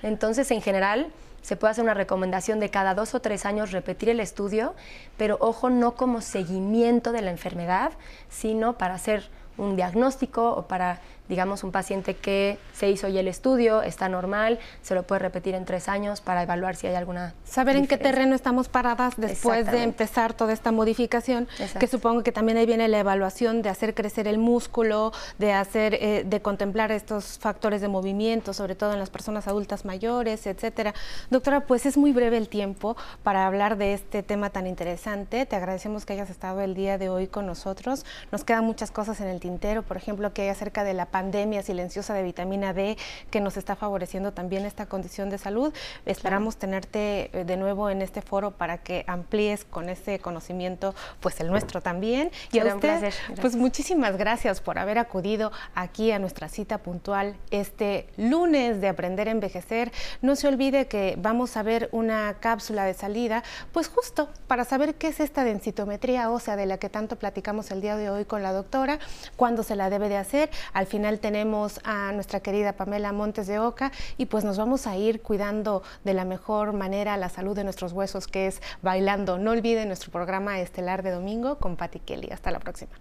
Entonces, 0.03 0.51
en 0.51 0.61
general, 0.61 1.11
se 1.41 1.55
puede 1.55 1.71
hacer 1.71 1.83
una 1.83 1.93
recomendación 1.93 2.59
de 2.59 2.69
cada 2.69 2.93
dos 2.95 3.15
o 3.15 3.21
tres 3.21 3.45
años 3.45 3.71
repetir 3.71 4.09
el 4.09 4.19
estudio, 4.19 4.75
pero 5.17 5.37
ojo, 5.39 5.69
no 5.69 5.95
como 5.95 6.21
seguimiento 6.21 7.11
de 7.11 7.21
la 7.21 7.31
enfermedad, 7.31 7.91
sino 8.29 8.77
para 8.77 8.95
hacer 8.95 9.29
un 9.57 9.75
diagnóstico 9.75 10.51
o 10.51 10.67
para 10.67 10.99
digamos, 11.29 11.63
un 11.63 11.71
paciente 11.71 12.15
que 12.15 12.57
se 12.73 12.89
hizo 12.89 13.07
ya 13.07 13.19
el 13.19 13.27
estudio, 13.27 13.83
está 13.83 14.09
normal, 14.09 14.59
se 14.81 14.95
lo 14.95 15.03
puede 15.03 15.19
repetir 15.19 15.55
en 15.55 15.63
tres 15.63 15.87
años 15.87 16.21
para 16.21 16.43
evaluar 16.43 16.75
si 16.75 16.87
hay 16.87 16.95
alguna. 16.95 17.33
Saber 17.45 17.75
en 17.75 17.87
qué 17.87 17.97
terreno 17.97 18.35
estamos 18.35 18.67
paradas 18.67 19.13
después 19.15 19.71
de 19.71 19.83
empezar 19.83 20.33
toda 20.33 20.51
esta 20.53 20.71
modificación, 20.71 21.47
que 21.79 21.87
supongo 21.87 22.23
que 22.23 22.31
también 22.31 22.57
ahí 22.57 22.65
viene 22.65 22.87
la 22.87 22.99
evaluación 22.99 23.61
de 23.61 23.69
hacer 23.69 23.93
crecer 23.93 24.27
el 24.27 24.39
músculo, 24.39 25.13
de 25.37 25.53
hacer, 25.53 25.93
eh, 25.93 26.23
de 26.25 26.41
contemplar 26.41 26.91
estos 26.91 27.37
factores 27.37 27.81
de 27.81 27.87
movimiento, 27.87 28.53
sobre 28.53 28.75
todo 28.75 28.93
en 28.93 28.99
las 28.99 29.11
personas 29.11 29.47
adultas 29.47 29.85
mayores, 29.85 30.47
etcétera. 30.47 30.95
Doctora, 31.29 31.61
pues 31.61 31.85
es 31.85 31.95
muy 31.95 32.11
breve 32.11 32.37
el 32.37 32.49
tiempo 32.49 32.97
para 33.21 33.45
hablar 33.45 33.77
de 33.77 33.93
este 33.93 34.23
tema 34.23 34.49
tan 34.49 34.65
interesante. 34.65 35.45
Te 35.45 35.55
agradecemos 35.55 36.05
que 36.05 36.13
hayas 36.13 36.31
estado 36.31 36.61
el 36.61 36.73
día 36.73 36.97
de 36.97 37.09
hoy 37.09 37.27
con 37.27 37.45
nosotros. 37.45 38.03
Nos 38.31 38.43
quedan 38.43 38.65
muchas 38.65 38.89
cosas 38.89 39.21
en 39.21 39.27
el 39.27 39.39
tintero, 39.39 39.83
por 39.83 39.97
ejemplo, 39.97 40.33
que 40.33 40.43
hay 40.43 40.49
acerca 40.49 40.83
de 40.83 40.93
la 40.93 41.05
pandemia 41.19 41.61
silenciosa 41.63 42.13
de 42.13 42.23
vitamina 42.23 42.71
D 42.71 42.97
que 43.29 43.41
nos 43.41 43.57
está 43.57 43.75
favoreciendo 43.75 44.31
también 44.31 44.65
esta 44.65 44.85
condición 44.85 45.29
de 45.29 45.37
salud. 45.37 45.73
Esperamos 46.05 46.55
tenerte 46.55 47.29
eh, 47.33 47.43
de 47.43 47.57
nuevo 47.57 47.89
en 47.89 48.01
este 48.01 48.21
foro 48.21 48.51
para 48.51 48.77
que 48.77 49.03
amplíes 49.05 49.65
con 49.65 49.89
ese 49.89 50.19
conocimiento, 50.19 50.95
pues 51.19 51.41
el 51.41 51.47
nuestro 51.47 51.81
también. 51.81 52.31
Y 52.53 52.59
a 52.59 52.73
usted, 52.73 53.11
pues 53.41 53.57
muchísimas 53.57 54.15
gracias 54.15 54.61
por 54.61 54.79
haber 54.79 54.97
acudido 54.97 55.51
aquí 55.75 56.13
a 56.13 56.19
nuestra 56.19 56.47
cita 56.47 56.77
puntual 56.77 57.35
este 57.51 58.07
lunes 58.15 58.79
de 58.79 58.87
Aprender 58.87 59.27
a 59.27 59.31
Envejecer. 59.31 59.91
No 60.21 60.37
se 60.37 60.47
olvide 60.47 60.87
que 60.87 61.15
vamos 61.17 61.57
a 61.57 61.63
ver 61.63 61.89
una 61.91 62.35
cápsula 62.39 62.85
de 62.85 62.93
salida, 62.93 63.43
pues 63.73 63.89
justo 63.89 64.29
para 64.47 64.63
saber 64.63 64.95
qué 64.95 65.07
es 65.07 65.19
esta 65.19 65.43
densitometría 65.43 66.31
ósea 66.31 66.55
de 66.55 66.65
la 66.65 66.77
que 66.77 66.87
tanto 66.87 67.17
platicamos 67.17 67.71
el 67.71 67.81
día 67.81 67.97
de 67.97 68.09
hoy 68.09 68.23
con 68.23 68.41
la 68.41 68.53
doctora, 68.53 68.99
cuándo 69.35 69.63
se 69.63 69.75
la 69.75 69.89
debe 69.89 70.07
de 70.07 70.15
hacer. 70.15 70.49
Al 70.71 70.85
final 70.85 71.08
tenemos 71.17 71.79
a 71.83 72.11
nuestra 72.11 72.41
querida 72.41 72.73
Pamela 72.73 73.11
Montes 73.11 73.47
de 73.47 73.57
Oca 73.57 73.91
y 74.17 74.27
pues 74.27 74.43
nos 74.43 74.59
vamos 74.59 74.85
a 74.85 74.95
ir 74.95 75.23
cuidando 75.23 75.81
de 76.03 76.13
la 76.13 76.25
mejor 76.25 76.73
manera 76.73 77.17
la 77.17 77.29
salud 77.29 77.55
de 77.55 77.63
nuestros 77.63 77.93
huesos, 77.93 78.27
que 78.27 78.45
es 78.45 78.61
bailando. 78.83 79.39
No 79.39 79.49
olviden 79.49 79.87
nuestro 79.87 80.11
programa 80.11 80.59
estelar 80.59 81.01
de 81.01 81.09
domingo 81.09 81.57
con 81.57 81.75
Patti 81.75 81.99
Kelly. 81.99 82.29
Hasta 82.31 82.51
la 82.51 82.59
próxima. 82.59 82.91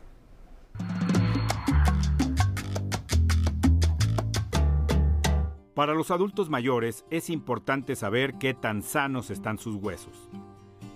Para 5.75 5.95
los 5.95 6.11
adultos 6.11 6.49
mayores 6.49 7.05
es 7.11 7.31
importante 7.31 7.95
saber 7.95 8.35
qué 8.35 8.55
tan 8.55 8.83
sanos 8.83 9.31
están 9.31 9.59
sus 9.59 9.77
huesos. 9.77 10.29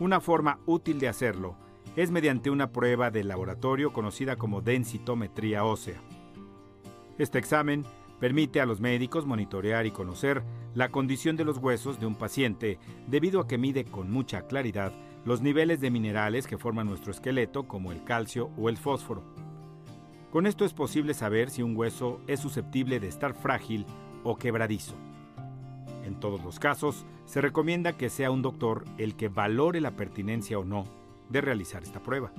Una 0.01 0.21
forma 0.21 0.59
útil 0.67 0.99
de 0.99 1.09
hacerlo 1.09 1.57
es 1.95 2.11
mediante 2.11 2.51
una 2.51 2.73
prueba 2.73 3.11
de 3.11 3.23
laboratorio 3.23 3.93
conocida 3.93 4.37
como 4.37 4.61
densitometría 4.61 5.65
ósea. 5.65 6.01
Este 7.19 7.39
examen 7.39 7.85
permite 8.21 8.61
a 8.61 8.67
los 8.67 8.81
médicos 8.81 9.27
monitorear 9.27 9.85
y 9.87 9.91
conocer 9.91 10.43
la 10.75 10.91
condición 10.91 11.37
de 11.37 11.45
los 11.45 11.59
huesos 11.59 12.01
de 12.01 12.07
un 12.07 12.15
paciente 12.15 12.79
debido 13.07 13.41
a 13.41 13.47
que 13.47 13.59
mide 13.59 13.85
con 13.85 14.11
mucha 14.11 14.43
claridad 14.47 14.93
los 15.25 15.41
niveles 15.41 15.81
de 15.81 15.91
minerales 15.91 16.47
que 16.47 16.59
forman 16.59 16.87
nuestro 16.87 17.13
esqueleto 17.13 17.65
como 17.69 17.93
el 17.93 18.03
calcio 18.05 18.51
o 18.57 18.69
el 18.69 18.77
fósforo. 18.77 19.23
Con 20.31 20.47
esto 20.47 20.65
es 20.65 20.73
posible 20.73 21.15
saber 21.15 21.51
si 21.51 21.63
un 21.63 21.77
hueso 21.77 22.21
es 22.27 22.41
susceptible 22.41 23.01
de 23.01 23.09
estar 23.09 23.35
frágil 23.35 23.85
o 24.25 24.37
quebradizo. 24.37 24.95
En 26.05 26.19
todos 26.19 26.43
los 26.43 26.59
casos, 26.59 27.05
se 27.27 27.41
recomienda 27.41 27.97
que 27.97 28.09
sea 28.09 28.31
un 28.31 28.43
doctor 28.43 28.85
el 28.99 29.15
que 29.15 29.29
valore 29.29 29.81
la 29.81 29.93
pertinencia 29.93 30.59
o 30.59 30.65
no 30.65 30.85
de 31.29 31.41
realizar 31.41 31.83
esta 31.83 32.01
prueba. 32.01 32.33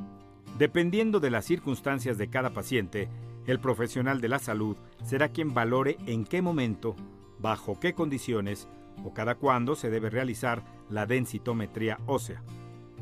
Dependiendo 0.57 1.19
de 1.19 1.29
las 1.29 1.45
circunstancias 1.45 2.17
de 2.17 2.29
cada 2.29 2.51
paciente, 2.51 3.09
el 3.45 3.59
profesional 3.59 4.21
de 4.21 4.29
la 4.29 4.39
salud 4.39 4.77
será 5.03 5.29
quien 5.29 5.53
valore 5.53 5.97
en 6.05 6.25
qué 6.25 6.41
momento, 6.41 6.95
bajo 7.39 7.79
qué 7.79 7.93
condiciones 7.93 8.67
o 9.03 9.13
cada 9.13 9.35
cuándo 9.35 9.75
se 9.75 9.89
debe 9.89 10.09
realizar 10.09 10.63
la 10.89 11.05
densitometría 11.05 11.99
ósea, 12.05 12.41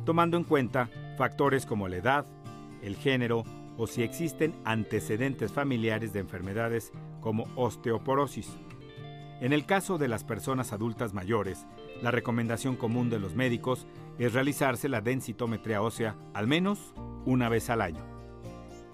tomando 0.06 0.38
en 0.38 0.44
cuenta 0.44 0.90
factores 1.18 1.66
como 1.66 1.88
la 1.88 1.98
edad, 1.98 2.26
el 2.82 2.96
género 2.96 3.44
o 3.78 3.88
si 3.88 4.04
existen 4.04 4.54
antecedentes 4.66 5.52
familiares 5.52 6.14
de 6.14 6.20
enfermedades 6.20 6.92
como 7.20 7.46
osteoporosis. 7.56 8.58
En 9.42 9.54
el 9.54 9.66
caso 9.66 9.98
de 9.98 10.08
las 10.08 10.24
personas 10.24 10.72
adultas 10.72 11.14
mayores, 11.14 11.66
la 12.02 12.12
recomendación 12.12 12.76
común 12.76 13.10
de 13.10 13.20
los 13.20 13.36
médicos 13.36 13.88
es 14.20 14.34
realizarse 14.34 14.88
la 14.88 15.02
densitometría 15.02 15.82
ósea 15.82 16.16
al 16.34 16.48
menos 16.48 16.94
una 17.26 17.50
vez 17.50 17.70
al 17.70 17.82
año. 17.82 18.21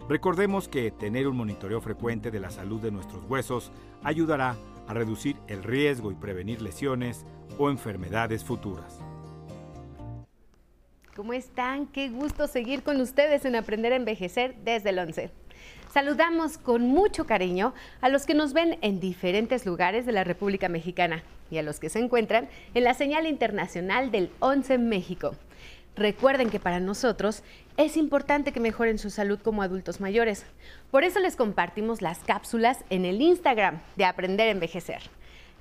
Recordemos 0.10 0.70
que 0.70 0.92
tener 0.92 1.28
un 1.28 1.36
monitoreo 1.36 1.82
frecuente 1.82 2.32
de 2.32 2.40
la 2.40 2.50
salud 2.50 2.80
de 2.80 2.92
nuestros 2.92 3.26
huesos 3.26 3.74
ayudará 4.04 4.56
a 4.88 4.94
reducir 4.94 5.36
el 5.50 5.64
riesgo 5.64 6.12
y 6.12 6.16
prevenir 6.16 6.62
lesiones 6.62 7.26
o 7.58 7.70
enfermedades 7.70 8.46
futuras. 8.46 9.00
¿Cómo 11.14 11.34
están? 11.34 11.88
Qué 11.88 12.08
gusto 12.08 12.48
seguir 12.48 12.84
con 12.84 13.02
ustedes 13.02 13.44
en 13.44 13.58
Aprender 13.58 13.92
a 13.92 13.98
Envejecer 13.98 14.56
desde 14.64 14.92
el 14.92 15.00
11. 15.00 15.30
Saludamos 15.92 16.58
con 16.58 16.84
mucho 16.84 17.26
cariño 17.26 17.74
a 18.00 18.08
los 18.08 18.26
que 18.26 18.34
nos 18.34 18.54
ven 18.54 18.78
en 18.82 19.02
diferentes 19.02 19.66
lugares 19.66 20.06
de 20.06 20.14
la 20.14 20.24
República 20.24 20.70
Mexicana 20.70 21.24
y 21.52 21.58
a 21.58 21.64
los 21.64 21.80
que 21.80 21.90
se 21.90 22.00
encuentran 22.00 22.48
en 22.76 22.84
la 22.86 22.94
señal 22.94 23.26
internacional 23.26 24.12
del 24.12 24.32
11 24.40 24.78
México. 24.78 25.36
Recuerden 25.98 26.52
que 26.52 26.60
para 26.60 26.80
nosotros 26.80 27.42
es 27.76 27.98
importante 27.98 28.52
que 28.52 28.60
mejoren 28.60 29.00
su 29.00 29.10
salud 29.10 29.40
como 29.40 29.64
adultos 29.64 30.00
mayores. 30.00 30.46
Por 30.92 31.04
eso 31.04 31.20
les 31.20 31.36
compartimos 31.36 32.04
las 32.04 32.20
cápsulas 32.20 32.86
en 32.92 33.04
el 33.04 33.20
Instagram 33.20 33.82
de 33.96 34.06
Aprender 34.06 34.48
a 34.48 34.52
Envejecer. 34.52 35.02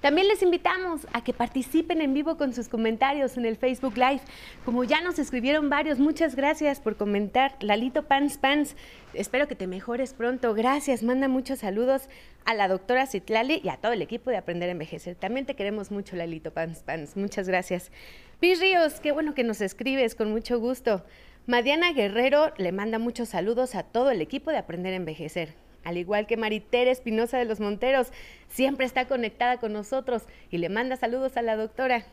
También 0.01 0.29
les 0.29 0.43
invitamos 0.43 1.07
a 1.13 1.25
que 1.25 1.33
participen 1.33 2.03
en 2.03 2.13
vivo 2.13 2.37
con 2.37 2.53
sus 2.53 2.69
comentarios 2.69 3.37
en 3.39 3.47
el 3.47 3.57
Facebook 3.57 3.97
Live. 3.97 4.21
Como 4.65 4.85
ya 4.85 5.01
nos 5.01 5.19
escribieron 5.19 5.71
varios, 5.71 5.99
muchas 5.99 6.37
gracias 6.37 6.81
por 6.81 6.97
comentar. 6.97 7.57
Lalito 7.61 8.03
Pans 8.03 8.37
Pans, 8.37 8.77
espero 9.15 9.49
que 9.49 9.55
te 9.55 9.67
mejores 9.67 10.13
pronto. 10.13 10.53
Gracias, 10.55 11.03
manda 11.03 11.29
muchos 11.29 11.61
saludos 11.61 12.11
a 12.45 12.53
la 12.53 12.69
doctora 12.69 13.07
Citlali 13.07 13.61
y 13.65 13.71
a 13.71 13.79
todo 13.79 13.93
el 13.93 14.03
equipo 14.03 14.31
de 14.31 14.37
Aprender 14.37 14.69
a 14.69 14.73
Envejecer. 14.73 15.17
También 15.17 15.47
te 15.47 15.57
queremos 15.57 15.91
mucho, 15.91 16.15
Lalito 16.15 16.53
Pans 16.53 16.83
Pans. 16.83 17.17
Muchas 17.17 17.49
gracias. 17.49 17.91
Pis 18.39 18.61
Ríos, 18.61 19.01
qué 19.01 19.13
bueno 19.13 19.35
que 19.35 19.45
nos 19.45 19.63
escribes, 19.63 20.15
con 20.15 20.31
mucho 20.31 20.61
gusto. 20.61 21.05
Madiana 21.47 21.93
Guerrero 21.93 22.53
le 22.59 22.71
manda 22.71 22.99
muchos 22.99 23.31
saludos 23.31 23.75
a 23.75 23.83
todo 23.83 24.11
el 24.11 24.21
equipo 24.21 24.51
de 24.51 24.59
Aprender 24.59 24.93
a 24.93 24.97
Envejecer 24.97 25.66
al 25.87 25.99
igual 25.99 26.27
que 26.27 26.37
Maritere 26.37 26.91
Espinosa 26.91 27.39
de 27.39 27.45
los 27.45 27.61
Monteros, 27.61 28.09
siempre 28.49 28.85
está 28.85 29.07
conectada 29.07 29.59
con 29.59 29.73
nosotros 29.73 30.25
y 30.51 30.59
le 30.59 30.69
manda 30.69 30.97
saludos 30.97 31.37
a 31.37 31.43
la 31.43 31.55
doctora. 31.57 32.05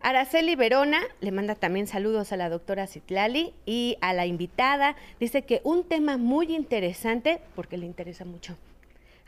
Araceli 0.00 0.54
Verona 0.54 1.00
le 1.20 1.32
manda 1.32 1.56
también 1.56 1.88
saludos 1.88 2.30
a 2.30 2.36
la 2.36 2.48
doctora 2.48 2.86
Citlali 2.86 3.52
y 3.66 3.98
a 4.00 4.12
la 4.12 4.26
invitada. 4.26 4.94
Dice 5.18 5.42
que 5.42 5.60
un 5.64 5.82
tema 5.82 6.18
muy 6.18 6.54
interesante 6.54 7.40
porque 7.56 7.78
le 7.78 7.86
interesa 7.86 8.24
mucho. 8.24 8.56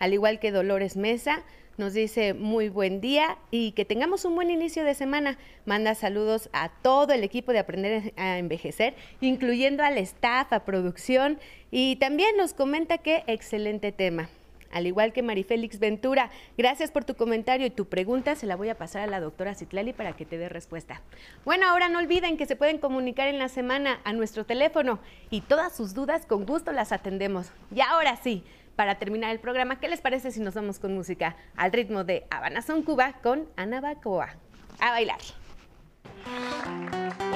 Al 0.00 0.14
igual 0.14 0.40
que 0.40 0.50
Dolores 0.50 0.96
Mesa, 0.96 1.44
nos 1.76 1.92
dice 1.92 2.32
muy 2.34 2.70
buen 2.70 3.02
día 3.02 3.36
y 3.50 3.72
que 3.72 3.84
tengamos 3.84 4.24
un 4.24 4.34
buen 4.34 4.50
inicio 4.50 4.82
de 4.82 4.94
semana. 4.94 5.38
Manda 5.66 5.94
saludos 5.94 6.48
a 6.54 6.70
todo 6.82 7.12
el 7.12 7.22
equipo 7.22 7.52
de 7.52 7.58
Aprender 7.58 8.14
a 8.16 8.38
Envejecer, 8.38 8.94
incluyendo 9.20 9.84
al 9.84 9.98
staff, 9.98 10.52
a 10.54 10.64
producción 10.64 11.38
y 11.70 11.96
también 11.96 12.34
nos 12.38 12.54
comenta 12.54 12.98
que 12.98 13.24
excelente 13.26 13.92
tema. 13.92 14.30
Al 14.70 14.86
igual 14.86 15.12
que 15.12 15.22
Marifélix 15.22 15.80
Ventura, 15.80 16.30
gracias 16.56 16.92
por 16.92 17.04
tu 17.04 17.14
comentario 17.14 17.66
y 17.66 17.70
tu 17.70 17.86
pregunta. 17.86 18.36
Se 18.36 18.46
la 18.46 18.56
voy 18.56 18.68
a 18.68 18.78
pasar 18.78 19.02
a 19.02 19.06
la 19.06 19.20
doctora 19.20 19.54
Citlali 19.54 19.92
para 19.92 20.12
que 20.14 20.24
te 20.24 20.38
dé 20.38 20.48
respuesta. 20.48 21.02
Bueno, 21.44 21.66
ahora 21.66 21.88
no 21.88 21.98
olviden 21.98 22.36
que 22.36 22.46
se 22.46 22.56
pueden 22.56 22.78
comunicar 22.78 23.28
en 23.28 23.38
la 23.38 23.48
semana 23.48 24.00
a 24.04 24.12
nuestro 24.12 24.46
teléfono 24.46 25.00
y 25.28 25.40
todas 25.40 25.76
sus 25.76 25.92
dudas 25.92 26.24
con 26.24 26.46
gusto 26.46 26.70
las 26.72 26.92
atendemos. 26.92 27.50
Y 27.74 27.80
ahora 27.80 28.16
sí, 28.16 28.44
para 28.76 28.98
terminar 28.98 29.30
el 29.30 29.40
programa, 29.40 29.80
¿qué 29.80 29.88
les 29.88 30.00
parece 30.00 30.30
si 30.30 30.40
nos 30.40 30.54
vamos 30.54 30.78
con 30.78 30.94
música 30.94 31.36
al 31.56 31.72
ritmo 31.72 32.04
de 32.04 32.26
Habana 32.30 32.62
Son 32.62 32.82
Cuba 32.82 33.14
con 33.22 33.48
Ana 33.56 33.80
Bacoa? 33.80 34.36
A 34.78 34.90
bailar. 34.90 35.18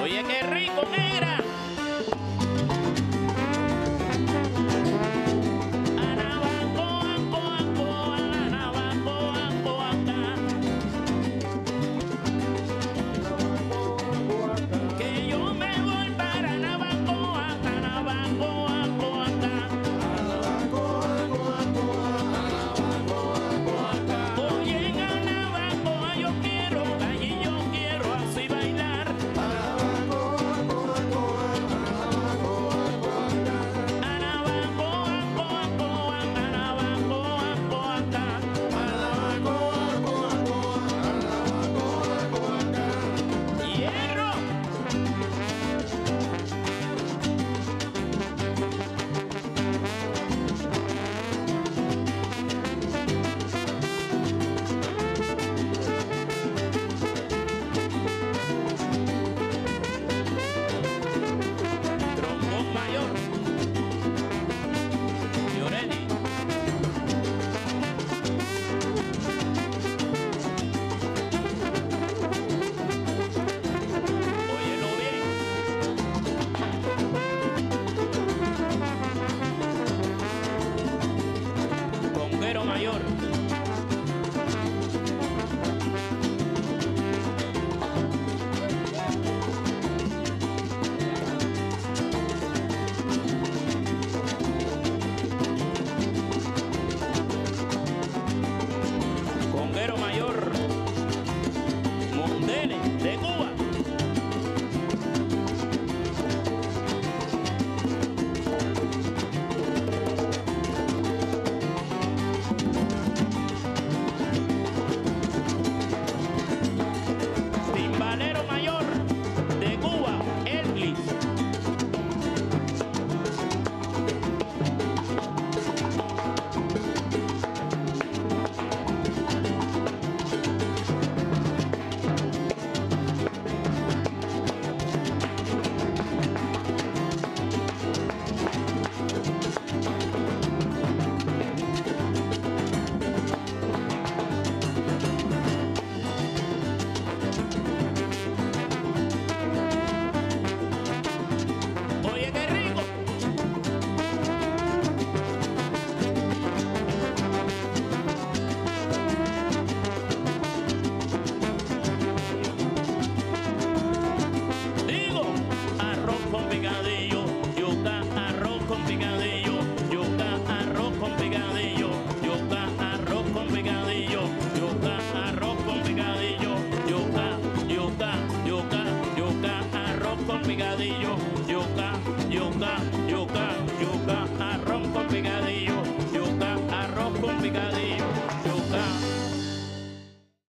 Oye, 0.01 0.23
qué 0.23 0.41
rico, 0.47 0.83
negra. 0.89 1.37